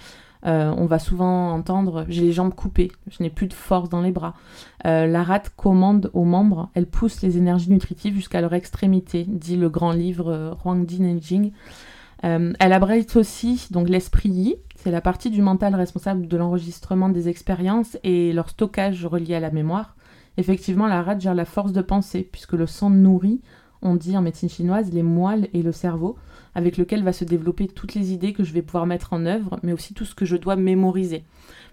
Euh, 0.45 0.73
on 0.75 0.85
va 0.85 0.99
souvent 0.99 1.51
entendre 1.51 2.05
j'ai 2.09 2.23
les 2.23 2.33
jambes 2.33 2.53
coupées, 2.53 2.91
je 3.07 3.23
n'ai 3.23 3.29
plus 3.29 3.47
de 3.47 3.53
force 3.53 3.87
dans 3.87 4.01
les 4.01 4.11
bras. 4.11 4.33
Euh, 4.85 5.05
la 5.07 5.23
rate 5.23 5.51
commande 5.55 6.09
aux 6.13 6.25
membres, 6.25 6.69
elle 6.73 6.87
pousse 6.87 7.21
les 7.21 7.37
énergies 7.37 7.71
nutritives 7.71 8.15
jusqu'à 8.15 8.41
leur 8.41 8.53
extrémité, 8.53 9.23
dit 9.27 9.55
le 9.55 9.69
grand 9.69 9.91
livre 9.91 10.31
euh, 10.31 10.53
Huangdi 10.65 10.99
Nenjing. 10.99 11.51
elle 12.23 12.73
abrite 12.73 13.15
aussi 13.15 13.67
donc 13.71 13.87
l'esprit 13.87 14.29
yi, 14.29 14.55
c'est 14.75 14.91
la 14.91 15.01
partie 15.01 15.29
du 15.29 15.41
mental 15.41 15.73
responsable 15.75 16.27
de 16.27 16.37
l'enregistrement 16.37 17.09
des 17.09 17.29
expériences 17.29 17.97
et 18.03 18.33
leur 18.33 18.49
stockage 18.49 19.05
relié 19.05 19.35
à 19.35 19.39
la 19.39 19.51
mémoire. 19.51 19.95
Effectivement, 20.37 20.87
la 20.87 21.01
rate 21.01 21.21
gère 21.21 21.35
la 21.35 21.45
force 21.45 21.71
de 21.71 21.81
pensée, 21.81 22.27
puisque 22.29 22.53
le 22.53 22.65
sang 22.65 22.89
nourrit 22.89 23.41
on 23.81 23.95
dit 23.95 24.17
en 24.17 24.21
médecine 24.21 24.49
chinoise, 24.49 24.91
les 24.91 25.03
moelles 25.03 25.49
et 25.53 25.61
le 25.61 25.71
cerveau, 25.71 26.17
avec 26.55 26.77
lequel 26.77 27.03
va 27.03 27.13
se 27.13 27.23
développer 27.23 27.67
toutes 27.67 27.93
les 27.95 28.13
idées 28.13 28.33
que 28.33 28.43
je 28.43 28.53
vais 28.53 28.61
pouvoir 28.61 28.85
mettre 28.85 29.13
en 29.13 29.25
œuvre, 29.25 29.59
mais 29.63 29.73
aussi 29.73 29.93
tout 29.93 30.05
ce 30.05 30.15
que 30.15 30.25
je 30.25 30.35
dois 30.35 30.55
mémoriser. 30.55 31.23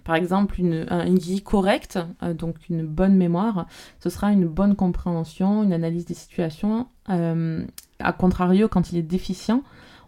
Par 0.04 0.14
exemple, 0.14 0.58
une, 0.58 0.86
vie 1.18 1.42
correcte, 1.42 1.98
euh, 2.22 2.32
donc 2.32 2.56
une 2.70 2.86
bonne 2.86 3.16
mémoire, 3.16 3.66
ce 4.00 4.08
sera 4.08 4.32
une 4.32 4.46
bonne 4.46 4.74
compréhension, 4.74 5.62
une 5.62 5.72
analyse 5.72 6.06
des 6.06 6.14
situations. 6.14 6.86
Euh, 7.10 7.64
a 7.98 8.12
contrario, 8.12 8.68
quand 8.68 8.90
il 8.92 8.98
est 8.98 9.02
déficient, 9.02 9.62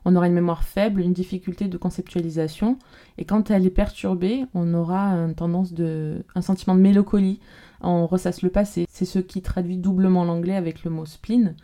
on 0.04 0.16
aura 0.16 0.26
une 0.26 0.32
mémoire 0.32 0.64
faible, 0.64 1.02
une 1.02 1.12
difficulté 1.12 1.68
de 1.68 1.76
conceptualisation, 1.76 2.78
et 3.18 3.26
quand 3.26 3.50
elle 3.50 3.66
est 3.66 3.70
perturbée, 3.70 4.46
on 4.54 4.72
aura 4.72 5.10
une 5.10 5.34
tendance 5.34 5.74
de, 5.74 6.24
un 6.34 6.40
sentiment 6.40 6.74
de 6.74 6.80
mélancolie, 6.80 7.40
on 7.82 8.06
ressasse 8.06 8.42
le 8.42 8.50
passé. 8.50 8.86
C'est 8.90 9.04
ce 9.04 9.18
qui 9.18 9.42
traduit 9.42 9.76
doublement 9.76 10.24
l'anglais 10.24 10.56
avec 10.56 10.84
le 10.84 10.90
mot 10.90 11.06
spleen. 11.06 11.54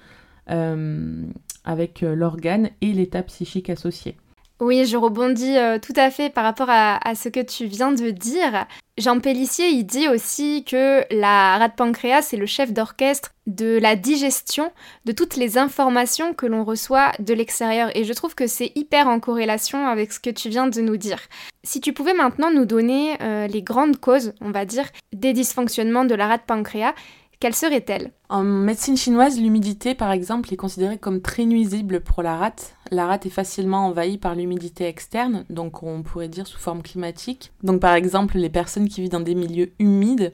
Euh, 0.50 1.22
avec 1.64 2.04
euh, 2.04 2.14
l'organe 2.14 2.70
et 2.80 2.92
l'état 2.92 3.24
psychique 3.24 3.68
associé. 3.68 4.16
Oui, 4.61 4.87
je 4.87 4.96
rebondis 4.96 5.59
euh, 5.59 5.80
tout 5.80 5.92
à 5.96 6.12
fait 6.12 6.30
par 6.30 6.44
rapport 6.44 6.68
à, 6.70 7.00
ce 7.16 7.28
que 7.28 7.42
tu 7.42 7.66
viens 7.66 7.90
de 7.90 8.11
dire. 8.11 8.66
Jean 8.96 9.18
Pellissier, 9.18 9.70
il 9.70 9.82
dit 9.82 10.09
aussi 10.09 10.64
que 10.64 11.02
la 11.12 11.59
rate 11.59 11.74
pancréas, 11.74 12.22
c'est 12.22 12.37
le 12.37 12.46
chef 12.46 12.72
d'orchestre 12.72 13.32
de 13.48 13.78
la 13.78 13.96
digestion 13.96 14.70
de 15.04 15.11
toutes 15.11 15.35
les 15.35 15.59
informations 15.59 16.32
que 16.32 16.46
l'on 16.46 16.62
reçoit 16.62 17.11
de 17.18 17.35
l'extérieur. 17.35 17.90
Et 17.96 18.04
je 18.04 18.12
trouve 18.12 18.37
que 18.37 18.46
c'est 18.46 18.70
hyper 18.76 19.09
en 19.09 19.18
corrélation 19.18 19.88
avec 19.88 20.12
ce 20.12 20.20
que 20.20 20.30
tu 20.30 20.48
viens 20.48 20.68
de 20.68 20.80
nous 20.80 20.96
dire. 20.96 21.18
Si 21.64 21.80
tu 21.80 21.92
pouvais 21.92 22.14
maintenant 22.14 22.52
nous 22.52 22.64
donner 22.64 23.16
les 23.48 23.62
grandes 23.62 23.98
causes, 23.98 24.32
on 24.40 24.52
va 24.52 24.64
dire, 24.64 24.87
des 25.12 25.32
dysfonctionnements 25.32 26.04
de 26.04 26.14
la 26.14 26.28
rate 26.28 26.46
pancréas, 26.46 26.94
quelle 27.38 27.55
serait-elle? 27.55 28.12
En 28.29 28.42
médecine 28.42 28.96
chinoise, 28.96 29.38
l'humidité, 29.38 29.94
par 29.94 30.11
exemple, 30.11 30.53
est 30.53 30.57
considérée 30.57 30.99
comme 30.99 31.20
très 31.20 31.44
nuisible 31.44 32.01
pour 32.01 32.22
la 32.22 32.37
rate. 32.37 32.75
La 32.90 33.07
rate 33.07 33.27
est 33.27 33.31
facilement 33.31 33.87
envahie 33.87 34.18
par 34.18 34.35
l'humidité 34.35 34.87
externe, 34.87 35.44
donc 35.51 35.83
on 35.83 36.03
pourrait 36.03 36.29
dire 36.29 36.46
sous 36.46 36.59
forme 36.59 36.83
climatique. 36.83 37.53
Donc 37.62 37.81
par 37.81 37.94
exemple, 37.94 38.38
les 38.38 38.51
personnes 38.51 38.88
qui 38.88 39.03
vivent 39.03 39.11
dans 39.11 39.20
des 39.20 39.35
milieux 39.35 39.72
humides 39.79 40.33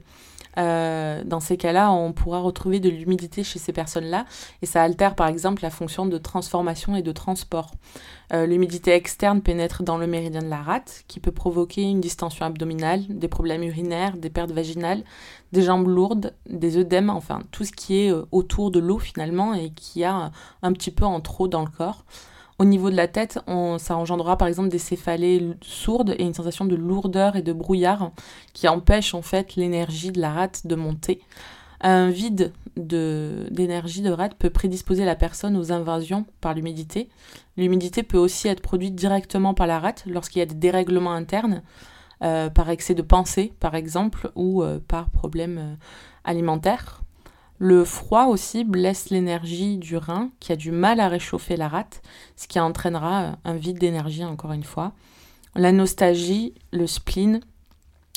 euh, 0.58 1.22
dans 1.24 1.40
ces 1.40 1.56
cas-là, 1.56 1.92
on 1.92 2.12
pourra 2.12 2.40
retrouver 2.40 2.80
de 2.80 2.90
l'humidité 2.90 3.42
chez 3.42 3.58
ces 3.58 3.72
personnes-là 3.72 4.26
et 4.60 4.66
ça 4.66 4.82
altère 4.82 5.14
par 5.14 5.28
exemple 5.28 5.62
la 5.62 5.70
fonction 5.70 6.06
de 6.06 6.18
transformation 6.18 6.94
et 6.96 7.02
de 7.02 7.12
transport. 7.12 7.70
Euh, 8.32 8.46
l'humidité 8.46 8.92
externe 8.92 9.40
pénètre 9.40 9.82
dans 9.82 9.98
le 9.98 10.06
méridien 10.06 10.42
de 10.42 10.48
la 10.48 10.62
rate 10.62 11.04
qui 11.08 11.20
peut 11.20 11.32
provoquer 11.32 11.82
une 11.82 12.00
distension 12.00 12.44
abdominale, 12.44 13.04
des 13.08 13.28
problèmes 13.28 13.62
urinaires, 13.62 14.16
des 14.16 14.30
pertes 14.30 14.52
vaginales, 14.52 15.04
des 15.52 15.62
jambes 15.62 15.88
lourdes, 15.88 16.34
des 16.48 16.76
œdèmes, 16.76 17.10
enfin 17.10 17.40
tout 17.50 17.64
ce 17.64 17.72
qui 17.72 18.00
est 18.00 18.12
euh, 18.12 18.24
autour 18.32 18.70
de 18.70 18.80
l'eau 18.80 18.98
finalement 18.98 19.54
et 19.54 19.70
qui 19.70 20.04
a 20.04 20.32
un 20.62 20.72
petit 20.72 20.90
peu 20.90 21.04
en 21.04 21.20
trop 21.20 21.48
dans 21.48 21.62
le 21.62 21.70
corps. 21.70 22.04
Au 22.58 22.64
niveau 22.64 22.90
de 22.90 22.96
la 22.96 23.08
tête, 23.08 23.40
ça 23.78 23.96
engendrera 23.96 24.36
par 24.36 24.46
exemple 24.46 24.68
des 24.68 24.78
céphalées 24.78 25.56
sourdes 25.62 26.14
et 26.16 26.22
une 26.22 26.34
sensation 26.34 26.64
de 26.64 26.76
lourdeur 26.76 27.34
et 27.34 27.42
de 27.42 27.52
brouillard 27.52 28.12
qui 28.52 28.68
empêche 28.68 29.14
en 29.14 29.22
fait 29.22 29.56
l'énergie 29.56 30.12
de 30.12 30.20
la 30.20 30.30
rate 30.30 30.66
de 30.66 30.76
monter. 30.76 31.22
Un 31.80 32.10
vide 32.10 32.52
d'énergie 32.76 34.02
de, 34.02 34.10
rate 34.10 34.34
peut 34.36 34.50
prédisposer 34.50 35.04
la 35.04 35.16
personne 35.16 35.56
aux 35.56 35.72
invasions 35.72 36.24
par 36.40 36.54
l'humidité. 36.54 37.08
L'humidité 37.56 38.04
peut 38.04 38.18
aussi 38.18 38.46
être 38.46 38.62
produite 38.62 38.94
directement 38.94 39.54
par 39.54 39.66
la 39.66 39.80
rate 39.80 40.04
lorsqu'il 40.06 40.38
y 40.38 40.42
a 40.42 40.46
des 40.46 40.54
dérèglements 40.54 41.12
internes. 41.12 41.62
Par 42.54 42.70
excès 42.70 42.94
de 42.94 43.02
pensée, 43.02 43.52
par 43.58 43.74
exemple, 43.74 44.30
ou 44.36 44.62
par 44.86 45.10
problème 45.10 45.76
alimentaire. 46.24 47.02
Le 47.58 47.84
froid 47.84 48.26
aussi 48.26 48.64
blesse 48.64 49.10
l'énergie 49.10 49.76
du 49.76 49.96
rein 49.96 50.30
qui 50.40 50.52
a 50.52 50.56
du 50.56 50.70
mal 50.70 51.00
à 51.00 51.08
réchauffer 51.08 51.56
la 51.56 51.68
rate, 51.68 52.02
ce 52.36 52.48
qui 52.48 52.60
entraînera 52.60 53.38
un 53.44 53.54
vide 53.54 53.78
d'énergie 53.78 54.24
encore 54.24 54.52
une 54.52 54.64
fois. 54.64 54.92
La 55.54 55.72
nostalgie, 55.72 56.54
le 56.72 56.86
spleen 56.86 57.40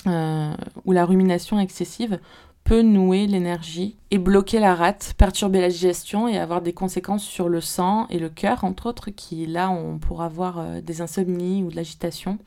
ou 0.06 0.92
la 0.92 1.06
rumination 1.06 1.60
excessive 1.60 2.20
peut 2.66 2.82
nouer 2.82 3.28
l'énergie 3.28 3.96
et 4.10 4.18
bloquer 4.18 4.60
la 4.60 4.74
rate, 4.74 5.14
perturber 5.18 5.62
la 5.62 5.70
digestion 5.70 6.28
et 6.28 6.38
avoir 6.38 6.62
des 6.62 6.74
conséquences 6.74 7.24
sur 7.24 7.48
le 7.48 7.62
sang 7.62 8.08
et 8.10 8.18
le 8.18 8.28
cœur, 8.28 8.64
entre 8.64 8.88
autres, 8.88 9.12
qui 9.12 9.46
là, 9.46 9.70
on 9.70 10.00
pourra 10.00 10.26
avoir 10.26 10.58
euh, 10.58 10.82
des 10.82 11.02
insomnies 11.02 11.64
ou 11.64 11.70
de 11.70 11.76
l'agitation. 11.76 12.40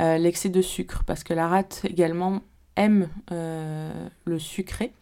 Euh, 0.00 0.18
l'excès 0.18 0.48
de 0.48 0.62
sucre, 0.62 1.04
parce 1.06 1.24
que 1.24 1.34
la 1.34 1.48
rate 1.48 1.82
également 1.84 2.42
aime 2.76 3.08
euh, 3.32 4.08
le 4.24 4.38
sucré. 4.38 4.92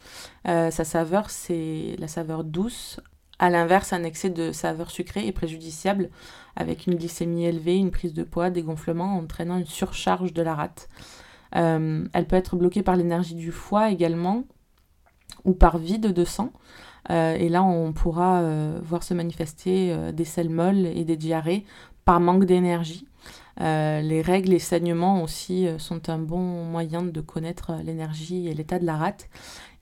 sa 0.45 0.71
saveur, 0.71 1.31
c'est 1.31 1.97
la 1.99 2.09
saveur 2.09 2.45
douce. 2.45 3.01
À 3.39 3.51
l'inverse, 3.51 3.93
un 3.93 4.05
excès 4.05 4.31
de 4.31 4.53
saveur 4.53 4.91
sucrée 4.91 5.27
est 5.27 5.33
préjudiciable 5.33 6.11
avec 6.57 6.87
une 6.87 6.95
glycémie 6.95 7.47
élevée, 7.47 7.77
une 7.77 7.91
prise 7.91 8.15
de 8.15 8.23
poids, 8.23 8.51
des 8.51 8.63
gonflements, 8.63 9.17
entraînant 9.17 9.59
une 9.59 9.67
surcharge 9.67 10.33
de 10.33 10.43
la 10.43 10.55
rate. 10.55 10.89
Euh, 11.57 12.05
elle 12.13 12.27
peut 12.27 12.37
être 12.37 12.57
bloquée 12.57 12.83
par 12.83 12.97
l'énergie 12.97 13.35
du 13.35 13.53
foie 13.53 13.91
également 13.91 14.45
ou 15.45 15.53
par 15.53 15.79
vide 15.79 16.13
de 16.13 16.25
sang. 16.25 16.53
Euh, 17.11 17.35
et 17.35 17.49
là, 17.49 17.63
on 17.63 17.93
pourra 17.93 18.41
euh, 18.41 18.79
voir 18.83 19.03
se 19.03 19.15
manifester 19.15 19.95
des 20.13 20.25
selles 20.25 20.51
molles 20.51 20.87
et 20.87 21.05
des 21.05 21.17
diarrhées 21.17 21.65
par 22.05 22.21
manque 22.21 22.45
d'énergie. 22.45 23.07
Les 23.59 24.23
règles 24.23 24.53
et 24.53 24.59
saignements 24.59 25.23
aussi 25.23 25.67
sont 25.79 26.09
un 26.09 26.19
bon 26.19 26.39
moyen 26.39 27.03
de 27.03 27.21
connaître 27.21 27.73
l'énergie 27.85 28.49
et 28.49 28.55
l'état 28.55 28.79
de 28.79 28.87
la 28.87 28.97
rate. 28.97 29.29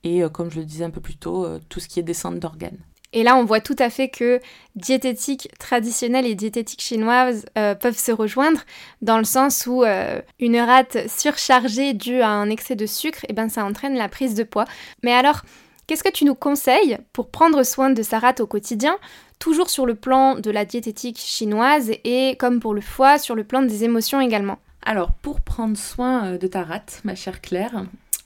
Et 0.04 0.22
comme 0.32 0.50
je 0.50 0.61
le 0.61 0.66
disais 0.66 0.85
un 0.85 0.90
peu 0.90 1.00
plus 1.00 1.16
tôt, 1.16 1.46
tout 1.68 1.80
ce 1.80 1.88
qui 1.88 2.00
est 2.00 2.02
descente 2.02 2.38
d'organes. 2.38 2.78
Et 3.12 3.22
là, 3.22 3.37
on 3.37 3.44
voit 3.44 3.61
tout 3.61 3.76
à 3.78 3.90
fait 3.90 4.08
que 4.08 4.40
diététique 4.74 5.48
traditionnelle 5.58 6.26
et 6.26 6.35
diététique 6.35 6.80
chinoise 6.80 7.44
euh, 7.58 7.74
peuvent 7.74 7.98
se 7.98 8.11
rejoindre 8.11 8.62
dans 9.02 9.18
le 9.18 9.24
sens 9.24 9.66
où 9.66 9.85
euh, 9.85 10.20
une 10.40 10.58
rate 10.58 11.08
surchargée 11.08 11.92
due 11.92 12.22
à 12.22 12.30
un 12.30 12.48
excès 12.48 12.74
de 12.74 12.87
sucre, 12.87 13.20
eh 13.28 13.35
ben, 13.35 13.50
ça 13.50 13.64
entraîne 13.64 13.94
la 13.94 14.08
prise 14.08 14.35
de 14.35 14.44
poids. 14.44 14.64
Mais 15.02 15.12
alors, 15.12 15.42
qu'est-ce 15.87 16.02
que 16.02 16.11
tu 16.11 16.24
nous 16.24 16.35
conseilles 16.35 16.98
pour 17.12 17.30
prendre 17.30 17.62
soin 17.64 17.90
de 17.90 18.02
sa 18.02 18.18
rate 18.18 18.40
au 18.40 18.46
quotidien 18.46 18.96
toujours 19.42 19.70
sur 19.70 19.87
le 19.87 19.96
plan 19.96 20.38
de 20.38 20.52
la 20.52 20.64
diététique 20.64 21.18
chinoise 21.18 21.90
et 22.05 22.37
comme 22.38 22.61
pour 22.61 22.74
le 22.74 22.81
foie, 22.81 23.18
sur 23.18 23.35
le 23.35 23.42
plan 23.42 23.61
des 23.62 23.83
émotions 23.83 24.20
également. 24.20 24.61
Alors, 24.85 25.12
pour 25.14 25.40
prendre 25.40 25.76
soin 25.76 26.26
euh, 26.26 26.38
de 26.38 26.46
ta 26.46 26.62
rate, 26.62 27.00
ma 27.02 27.16
chère 27.16 27.40
Claire, 27.40 27.85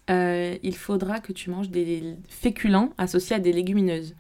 il 0.09 0.76
faudra 0.76 1.18
que 1.18 1.33
tu 1.33 1.50
manges 1.50 1.70
des 1.70 2.14
féculents 2.29 2.90
associés 2.98 3.37
à 3.37 3.38
des 3.40 3.52
légumineuses. 3.52 4.14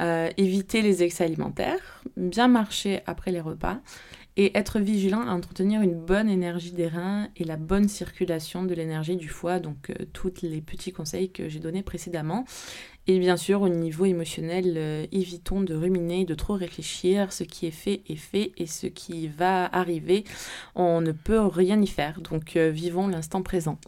Euh, 0.00 0.28
éviter 0.36 0.82
les 0.82 1.02
excès 1.02 1.24
alimentaires, 1.24 2.02
bien 2.18 2.48
marcher 2.48 3.00
après 3.06 3.30
les 3.30 3.40
repas 3.40 3.78
et 4.36 4.54
être 4.58 4.78
vigilant 4.78 5.26
à 5.26 5.30
entretenir 5.30 5.80
une 5.80 5.94
bonne 5.94 6.28
énergie 6.28 6.72
des 6.72 6.86
reins 6.86 7.28
et 7.36 7.44
la 7.44 7.56
bonne 7.56 7.88
circulation 7.88 8.64
de 8.64 8.74
l'énergie 8.74 9.16
du 9.16 9.30
foie, 9.30 9.58
donc 9.58 9.88
euh, 9.88 10.04
tous 10.12 10.42
les 10.42 10.60
petits 10.60 10.92
conseils 10.92 11.30
que 11.30 11.48
j'ai 11.48 11.60
donnés 11.60 11.82
précédemment. 11.82 12.44
Et 13.08 13.18
bien 13.18 13.36
sûr, 13.36 13.62
au 13.62 13.68
niveau 13.68 14.04
émotionnel, 14.04 14.74
euh, 14.76 15.06
évitons 15.12 15.60
de 15.60 15.74
ruminer, 15.74 16.24
de 16.24 16.34
trop 16.34 16.54
réfléchir. 16.54 17.32
Ce 17.32 17.44
qui 17.44 17.66
est 17.66 17.70
fait 17.70 18.02
est 18.08 18.16
fait 18.16 18.52
et 18.56 18.66
ce 18.66 18.86
qui 18.86 19.28
va 19.28 19.66
arriver, 19.66 20.24
on 20.74 21.00
ne 21.00 21.12
peut 21.12 21.40
rien 21.40 21.80
y 21.80 21.86
faire. 21.86 22.20
Donc 22.20 22.56
vivons 22.56 23.06
l'instant 23.08 23.42
présent. 23.42 23.78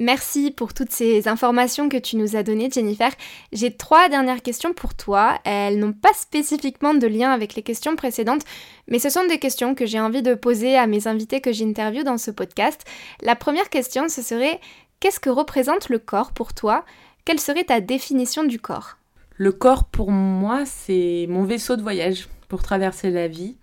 Merci 0.00 0.50
pour 0.50 0.72
toutes 0.72 0.92
ces 0.92 1.28
informations 1.28 1.90
que 1.90 1.98
tu 1.98 2.16
nous 2.16 2.34
as 2.34 2.42
données, 2.42 2.70
Jennifer. 2.72 3.12
J'ai 3.52 3.70
trois 3.70 4.08
dernières 4.08 4.40
questions 4.40 4.72
pour 4.72 4.94
toi. 4.94 5.38
Elles 5.44 5.78
n'ont 5.78 5.92
pas 5.92 6.14
spécifiquement 6.14 6.94
de 6.94 7.06
lien 7.06 7.30
avec 7.32 7.54
les 7.54 7.62
questions 7.62 7.96
précédentes, 7.96 8.40
mais 8.88 8.98
ce 8.98 9.10
sont 9.10 9.26
des 9.26 9.38
questions 9.38 9.74
que 9.74 9.84
j'ai 9.84 10.00
envie 10.00 10.22
de 10.22 10.32
poser 10.32 10.74
à 10.78 10.86
mes 10.86 11.06
invités 11.06 11.42
que 11.42 11.52
j'interviewe 11.52 12.02
dans 12.02 12.16
ce 12.16 12.30
podcast. 12.30 12.82
La 13.20 13.36
première 13.36 13.68
question, 13.68 14.08
ce 14.08 14.22
serait 14.22 14.58
qu'est-ce 15.00 15.20
que 15.20 15.28
représente 15.28 15.90
le 15.90 15.98
corps 15.98 16.32
pour 16.32 16.54
toi? 16.54 16.86
Quelle 17.24 17.40
serait 17.40 17.64
ta 17.64 17.80
définition 17.80 18.44
du 18.44 18.58
corps? 18.58 18.98
Le 19.36 19.52
corps, 19.52 19.84
pour 19.84 20.10
moi, 20.10 20.64
c'est 20.66 21.26
mon 21.28 21.44
vaisseau 21.44 21.76
de 21.76 21.82
voyage 21.82 22.28
pour 22.48 22.62
traverser 22.62 23.10
la 23.10 23.28
vie. 23.28 23.56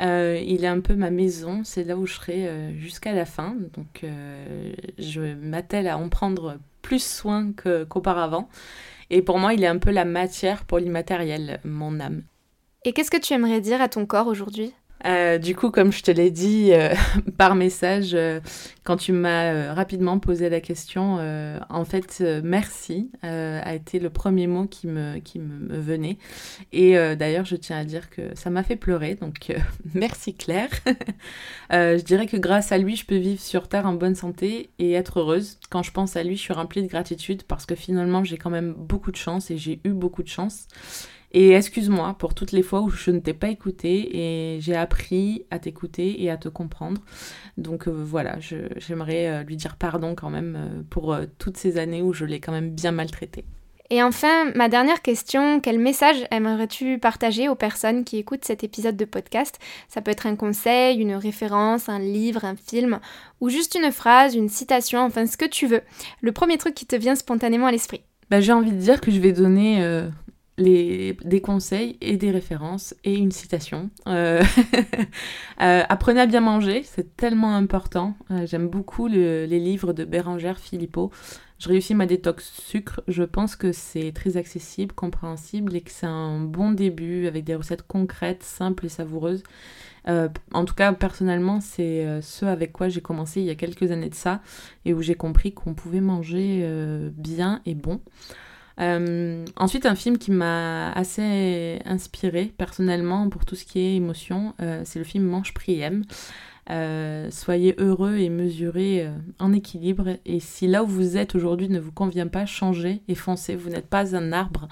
Euh, 0.00 0.40
il 0.44 0.64
est 0.64 0.68
un 0.68 0.80
peu 0.80 0.94
ma 0.94 1.10
maison, 1.10 1.62
c'est 1.64 1.84
là 1.84 1.96
où 1.96 2.06
je 2.06 2.14
serai 2.14 2.46
euh, 2.46 2.78
jusqu'à 2.78 3.12
la 3.12 3.24
fin. 3.24 3.56
Donc 3.74 4.04
euh, 4.04 4.72
je 4.98 5.34
m'attelle 5.34 5.88
à 5.88 5.96
en 5.96 6.08
prendre 6.08 6.58
plus 6.82 7.02
soin 7.02 7.52
qu'auparavant. 7.52 8.48
Et 9.10 9.22
pour 9.22 9.38
moi, 9.38 9.54
il 9.54 9.64
est 9.64 9.68
un 9.68 9.78
peu 9.78 9.90
la 9.90 10.04
matière 10.04 10.64
pour 10.64 10.78
l'immatériel, 10.78 11.60
mon 11.64 12.00
âme. 12.00 12.22
Et 12.84 12.92
qu'est-ce 12.92 13.10
que 13.10 13.16
tu 13.16 13.32
aimerais 13.32 13.60
dire 13.60 13.80
à 13.80 13.88
ton 13.88 14.06
corps 14.06 14.26
aujourd'hui? 14.26 14.72
Euh, 15.06 15.38
du 15.38 15.54
coup, 15.54 15.70
comme 15.70 15.92
je 15.92 16.02
te 16.02 16.10
l'ai 16.10 16.30
dit 16.30 16.70
euh, 16.72 16.94
par 17.38 17.54
message, 17.54 18.10
euh, 18.14 18.40
quand 18.84 18.96
tu 18.96 19.12
m'as 19.12 19.72
rapidement 19.72 20.18
posé 20.18 20.48
la 20.48 20.60
question, 20.60 21.18
en 21.68 21.84
fait, 21.84 22.22
merci 22.44 23.10
a 23.22 23.74
été 23.74 23.98
le 23.98 24.10
premier 24.10 24.46
mot 24.46 24.66
qui 24.66 24.86
me, 24.86 25.18
qui 25.18 25.40
me 25.40 25.76
venait. 25.76 26.18
Et 26.72 26.94
d'ailleurs, 27.16 27.44
je 27.44 27.56
tiens 27.56 27.78
à 27.78 27.84
dire 27.84 28.10
que 28.10 28.22
ça 28.36 28.48
m'a 28.48 28.62
fait 28.62 28.76
pleurer, 28.76 29.16
donc 29.16 29.52
merci 29.94 30.34
Claire. 30.34 30.70
je 31.70 32.02
dirais 32.02 32.26
que 32.26 32.36
grâce 32.36 32.70
à 32.70 32.78
lui, 32.78 32.94
je 32.94 33.04
peux 33.04 33.16
vivre 33.16 33.40
sur 33.40 33.68
Terre 33.68 33.86
en 33.86 33.94
bonne 33.94 34.14
santé 34.14 34.70
et 34.78 34.92
être 34.92 35.18
heureuse. 35.18 35.58
Quand 35.68 35.82
je 35.82 35.90
pense 35.90 36.14
à 36.14 36.22
lui, 36.22 36.36
je 36.36 36.42
suis 36.42 36.54
remplie 36.54 36.82
de 36.84 36.88
gratitude 36.88 37.42
parce 37.42 37.66
que 37.66 37.74
finalement, 37.74 38.22
j'ai 38.22 38.38
quand 38.38 38.50
même 38.50 38.72
beaucoup 38.72 39.10
de 39.10 39.16
chance 39.16 39.50
et 39.50 39.58
j'ai 39.58 39.80
eu 39.82 39.90
beaucoup 39.90 40.22
de 40.22 40.28
chance. 40.28 40.68
Et 41.38 41.52
excuse-moi 41.52 42.16
pour 42.18 42.32
toutes 42.32 42.52
les 42.52 42.62
fois 42.62 42.80
où 42.80 42.88
je 42.88 43.10
ne 43.10 43.18
t'ai 43.18 43.34
pas 43.34 43.48
écouté 43.48 44.54
et 44.54 44.60
j'ai 44.62 44.74
appris 44.74 45.44
à 45.50 45.58
t'écouter 45.58 46.22
et 46.22 46.30
à 46.30 46.38
te 46.38 46.48
comprendre. 46.48 47.02
Donc 47.58 47.88
euh, 47.88 47.90
voilà, 47.90 48.36
j'aimerais 48.40 49.28
euh, 49.28 49.42
lui 49.42 49.56
dire 49.56 49.76
pardon 49.76 50.14
quand 50.14 50.30
même 50.30 50.56
euh, 50.56 50.82
pour 50.88 51.14
toutes 51.38 51.58
ces 51.58 51.76
années 51.76 52.00
où 52.00 52.14
je 52.14 52.24
l'ai 52.24 52.40
quand 52.40 52.52
même 52.52 52.70
bien 52.70 52.90
maltraité. 52.90 53.44
Et 53.90 54.02
enfin, 54.02 54.50
ma 54.54 54.70
dernière 54.70 55.02
question, 55.02 55.60
quel 55.60 55.78
message 55.78 56.16
aimerais-tu 56.30 56.98
partager 56.98 57.50
aux 57.50 57.54
personnes 57.54 58.04
qui 58.04 58.16
écoutent 58.16 58.46
cet 58.46 58.64
épisode 58.64 58.96
de 58.96 59.04
podcast? 59.04 59.58
Ça 59.88 60.00
peut 60.00 60.12
être 60.12 60.26
un 60.26 60.36
conseil, 60.36 60.98
une 60.98 61.16
référence, 61.16 61.90
un 61.90 61.98
livre, 61.98 62.46
un 62.46 62.56
film, 62.56 62.98
ou 63.42 63.50
juste 63.50 63.74
une 63.74 63.92
phrase, 63.92 64.34
une 64.34 64.48
citation, 64.48 65.00
enfin 65.00 65.26
ce 65.26 65.36
que 65.36 65.44
tu 65.44 65.66
veux. 65.66 65.82
Le 66.22 66.32
premier 66.32 66.56
truc 66.56 66.74
qui 66.74 66.86
te 66.86 66.96
vient 66.96 67.14
spontanément 67.14 67.66
à 67.66 67.72
l'esprit. 67.72 68.00
Bah, 68.30 68.40
j'ai 68.40 68.52
envie 68.52 68.72
de 68.72 68.80
dire 68.80 69.02
que 69.02 69.10
je 69.10 69.20
vais 69.20 69.32
donner 69.32 70.08
des 70.58 71.40
conseils 71.42 71.98
et 72.00 72.16
des 72.16 72.30
références 72.30 72.94
et 73.04 73.14
une 73.14 73.30
citation. 73.30 73.90
Euh, 74.06 74.42
euh, 75.60 75.82
apprenez 75.88 76.20
à 76.20 76.26
bien 76.26 76.40
manger, 76.40 76.82
c'est 76.82 77.16
tellement 77.16 77.54
important. 77.54 78.14
Euh, 78.30 78.46
j'aime 78.46 78.68
beaucoup 78.68 79.06
les 79.06 79.46
livres 79.46 79.92
de 79.92 80.04
Bérangère 80.04 80.58
Philippot. 80.58 81.10
Je 81.58 81.68
réussis 81.68 81.94
ma 81.94 82.06
détox 82.06 82.50
sucre. 82.52 83.02
Je 83.08 83.22
pense 83.22 83.56
que 83.56 83.72
c'est 83.72 84.12
très 84.12 84.36
accessible, 84.36 84.94
compréhensible 84.94 85.74
et 85.76 85.80
que 85.80 85.90
c'est 85.90 86.06
un 86.06 86.40
bon 86.40 86.70
début 86.70 87.26
avec 87.26 87.44
des 87.44 87.54
recettes 87.54 87.86
concrètes, 87.86 88.42
simples 88.42 88.86
et 88.86 88.90
savoureuses. 88.90 89.42
en 90.06 90.64
tout 90.64 90.74
cas, 90.74 90.92
personnellement, 90.92 91.60
c'est 91.60 92.20
ce 92.20 92.44
avec 92.44 92.72
quoi 92.72 92.88
j'ai 92.88 93.00
commencé 93.00 93.40
il 93.40 93.46
y 93.46 93.50
a 93.50 93.54
quelques 93.54 93.90
années 93.90 94.10
de 94.10 94.14
ça 94.14 94.40
et 94.84 94.92
où 94.92 95.00
j'ai 95.02 95.14
compris 95.14 95.52
qu'on 95.52 95.74
pouvait 95.74 96.02
manger 96.02 96.68
bien 97.16 97.62
et 97.64 97.74
bon. 97.74 98.00
Euh, 98.80 99.44
ensuite, 99.56 99.86
un 99.86 99.94
film 99.94 100.18
qui 100.18 100.30
m'a 100.30 100.92
assez 100.92 101.80
inspiré 101.84 102.52
personnellement 102.58 103.28
pour 103.28 103.44
tout 103.44 103.56
ce 103.56 103.64
qui 103.64 103.80
est 103.80 103.96
émotion, 103.96 104.54
euh, 104.60 104.82
c'est 104.84 104.98
le 104.98 105.04
film 105.04 105.24
Manche 105.24 105.54
Priem. 105.54 106.04
Euh, 106.68 107.30
soyez 107.30 107.76
heureux 107.78 108.16
et 108.16 108.28
mesurez 108.28 109.08
en 109.38 109.52
équilibre. 109.52 110.16
Et 110.26 110.40
si 110.40 110.66
là 110.66 110.82
où 110.82 110.86
vous 110.86 111.16
êtes 111.16 111.36
aujourd'hui 111.36 111.68
ne 111.68 111.78
vous 111.78 111.92
convient 111.92 112.26
pas, 112.26 112.44
changez 112.44 113.02
et 113.06 113.14
foncez. 113.14 113.54
Vous 113.54 113.70
n'êtes 113.70 113.86
pas 113.86 114.16
un 114.16 114.32
arbre, 114.32 114.68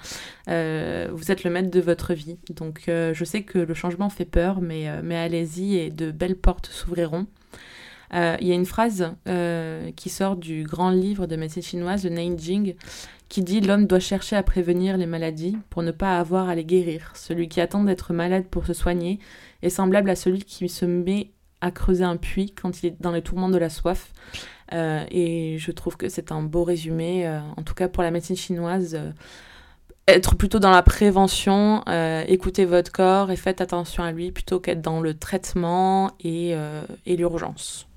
vous 0.47 1.31
êtes 1.31 1.45
le 1.45 1.49
maître 1.49 1.71
de 1.71 1.79
votre 1.79 2.13
vie. 2.13 2.37
Donc 2.49 2.83
je 2.87 3.23
sais 3.23 3.43
que 3.43 3.59
le 3.59 3.73
changement 3.73 4.09
fait 4.09 4.25
peur, 4.25 4.59
mais, 4.59 5.01
mais 5.03 5.15
allez-y 5.15 5.77
et 5.77 5.89
de 5.89 6.11
belles 6.11 6.35
portes 6.35 6.67
s'ouvriront. 6.67 7.27
Il 8.11 8.45
y 8.45 8.51
a 8.51 8.55
une 8.55 8.65
phrase 8.65 9.13
qui 9.95 10.09
sort 10.09 10.35
du 10.35 10.63
grand 10.63 10.89
livre 10.89 11.27
de 11.27 11.37
médecine 11.37 11.63
chinoise, 11.63 12.03
le 12.03 12.09
Nanjing, 12.09 12.75
qui 13.29 13.41
dit 13.41 13.61
l'homme 13.61 13.87
doit 13.87 13.99
chercher 13.99 14.35
à 14.35 14.43
prévenir 14.43 14.97
les 14.97 15.05
maladies 15.05 15.57
pour 15.69 15.83
ne 15.83 15.91
pas 15.91 16.19
avoir 16.19 16.49
à 16.49 16.55
les 16.55 16.65
guérir. 16.65 17.11
Celui 17.15 17.47
qui 17.47 17.61
attend 17.61 17.83
d'être 17.83 18.13
malade 18.13 18.45
pour 18.49 18.65
se 18.65 18.73
soigner 18.73 19.19
est 19.61 19.69
semblable 19.69 20.09
à 20.09 20.15
celui 20.15 20.43
qui 20.43 20.69
se 20.69 20.85
met 20.85 21.31
à 21.61 21.71
creuser 21.71 22.03
un 22.03 22.17
puits 22.17 22.51
quand 22.51 22.83
il 22.83 22.87
est 22.87 23.01
dans 23.01 23.11
les 23.11 23.21
tourments 23.21 23.49
de 23.49 23.57
la 23.57 23.69
soif. 23.69 24.13
Euh, 24.73 25.03
et 25.09 25.57
je 25.59 25.71
trouve 25.71 25.97
que 25.97 26.09
c'est 26.09 26.31
un 26.31 26.41
beau 26.41 26.63
résumé, 26.63 27.27
euh, 27.27 27.39
en 27.57 27.63
tout 27.63 27.73
cas 27.73 27.87
pour 27.87 28.03
la 28.03 28.11
médecine 28.11 28.35
chinoise. 28.35 28.95
Euh, 28.95 29.11
être 30.07 30.35
plutôt 30.35 30.59
dans 30.59 30.69
la 30.69 30.83
prévention, 30.83 31.83
écoutez 32.27 32.65
votre 32.65 32.91
corps 32.91 33.31
et 33.31 33.35
faites 33.35 33.59
attention 33.59 34.03
à 34.03 34.11
lui 34.11 34.31
plutôt 34.31 34.59
qu'être 34.59 34.83
dans 34.83 35.01
le 35.01 35.15
traitement 35.15 36.11
et, 36.19 36.53
et 37.07 37.17
l'urgence. 37.17 37.87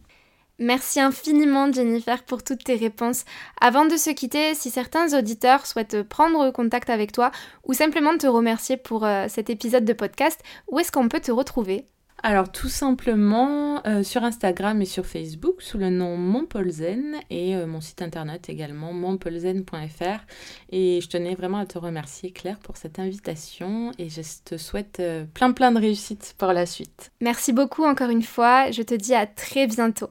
Merci 0.61 0.99
infiniment 0.99 1.71
Jennifer 1.73 2.25
pour 2.25 2.43
toutes 2.43 2.65
tes 2.65 2.75
réponses. 2.75 3.25
Avant 3.61 3.85
de 3.85 3.97
se 3.97 4.11
quitter, 4.11 4.55
si 4.55 4.71
certains 4.71 5.17
auditeurs 5.17 5.67
souhaitent 5.67 6.03
prendre 6.03 6.51
contact 6.51 6.91
avec 6.91 7.13
toi 7.13 7.31
ou 7.65 7.75
simplement 7.75 8.19
te 8.19 8.27
remercier 8.27 8.77
pour 8.77 9.05
euh, 9.05 9.27
cet 9.29 9.51
épisode 9.51 9.85
de 9.85 9.93
podcast, 9.93 10.41
où 10.67 10.81
est-ce 10.81 10.91
qu'on 10.91 11.09
peut 11.09 11.21
te 11.21 11.31
retrouver? 11.31 11.87
Alors 12.25 12.51
tout 12.51 12.69
simplement 12.69 13.87
euh, 13.87 14.03
sur 14.03 14.25
Instagram 14.25 14.83
et 14.83 14.85
sur 14.85 15.07
Facebook 15.07 15.63
sous 15.63 15.79
le 15.79 15.91
nom 15.91 16.17
Montpolzen 16.17 17.15
et 17.31 17.55
euh, 17.55 17.69
mon 17.69 17.81
site 17.81 18.03
internet 18.03 18.49
également 18.49 18.93
montpolzen.fr 18.93 20.27
et 20.71 20.99
je 21.01 21.09
tenais 21.09 21.37
vraiment 21.37 21.59
à 21.59 21.67
te 21.67 21.79
remercier 21.79 22.33
Claire 22.33 22.59
pour 22.59 22.77
cette 22.77 22.99
invitation 22.99 23.93
et 23.99 24.09
je 24.09 24.23
te 24.45 24.57
souhaite 24.57 25.01
plein 25.35 25.53
plein 25.53 25.71
de 25.71 25.79
réussite 25.79 26.35
pour 26.37 26.53
la 26.53 26.67
suite. 26.67 27.13
Merci 27.21 27.53
beaucoup 27.53 27.85
encore 27.85 28.11
une 28.11 28.25
fois, 28.25 28.73
je 28.73 28.83
te 28.83 28.95
dis 28.95 29.15
à 29.15 29.25
très 29.29 29.69
bientôt. 29.69 30.09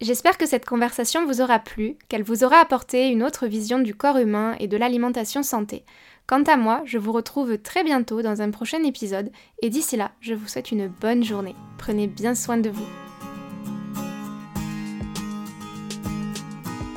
J'espère 0.00 0.38
que 0.38 0.46
cette 0.46 0.66
conversation 0.66 1.24
vous 1.24 1.40
aura 1.40 1.60
plu, 1.60 1.96
qu'elle 2.08 2.24
vous 2.24 2.42
aura 2.42 2.56
apporté 2.58 3.08
une 3.08 3.22
autre 3.22 3.46
vision 3.46 3.78
du 3.78 3.94
corps 3.94 4.18
humain 4.18 4.56
et 4.58 4.66
de 4.66 4.76
l'alimentation 4.76 5.42
santé. 5.42 5.84
Quant 6.26 6.42
à 6.42 6.56
moi, 6.56 6.82
je 6.84 6.98
vous 6.98 7.12
retrouve 7.12 7.58
très 7.58 7.84
bientôt 7.84 8.20
dans 8.20 8.42
un 8.42 8.50
prochain 8.50 8.82
épisode 8.82 9.30
et 9.62 9.70
d'ici 9.70 9.96
là, 9.96 10.10
je 10.20 10.34
vous 10.34 10.48
souhaite 10.48 10.72
une 10.72 10.88
bonne 10.88 11.22
journée. 11.22 11.54
Prenez 11.78 12.08
bien 12.08 12.34
soin 12.34 12.56
de 12.56 12.70
vous. 12.70 12.86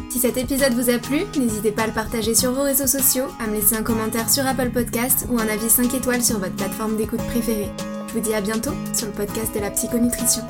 Si 0.09 0.17
cet 0.17 0.37
épisode 0.37 0.73
vous 0.73 0.89
a 0.89 0.97
plu, 0.97 1.19
n'hésitez 1.37 1.71
pas 1.71 1.83
à 1.83 1.87
le 1.87 1.93
partager 1.93 2.33
sur 2.33 2.51
vos 2.51 2.63
réseaux 2.63 2.87
sociaux, 2.87 3.25
à 3.39 3.45
me 3.45 3.53
laisser 3.53 3.75
un 3.75 3.83
commentaire 3.83 4.29
sur 4.29 4.47
Apple 4.47 4.71
Podcast 4.71 5.27
ou 5.29 5.37
un 5.37 5.47
avis 5.47 5.69
5 5.69 5.93
étoiles 5.93 6.23
sur 6.23 6.39
votre 6.39 6.55
plateforme 6.55 6.97
d'écoute 6.97 7.23
préférée. 7.27 7.69
Je 8.07 8.13
vous 8.13 8.21
dis 8.21 8.33
à 8.33 8.41
bientôt 8.41 8.73
sur 8.95 9.05
le 9.05 9.13
podcast 9.13 9.53
de 9.53 9.59
la 9.59 9.69
psychonutrition. 9.69 10.41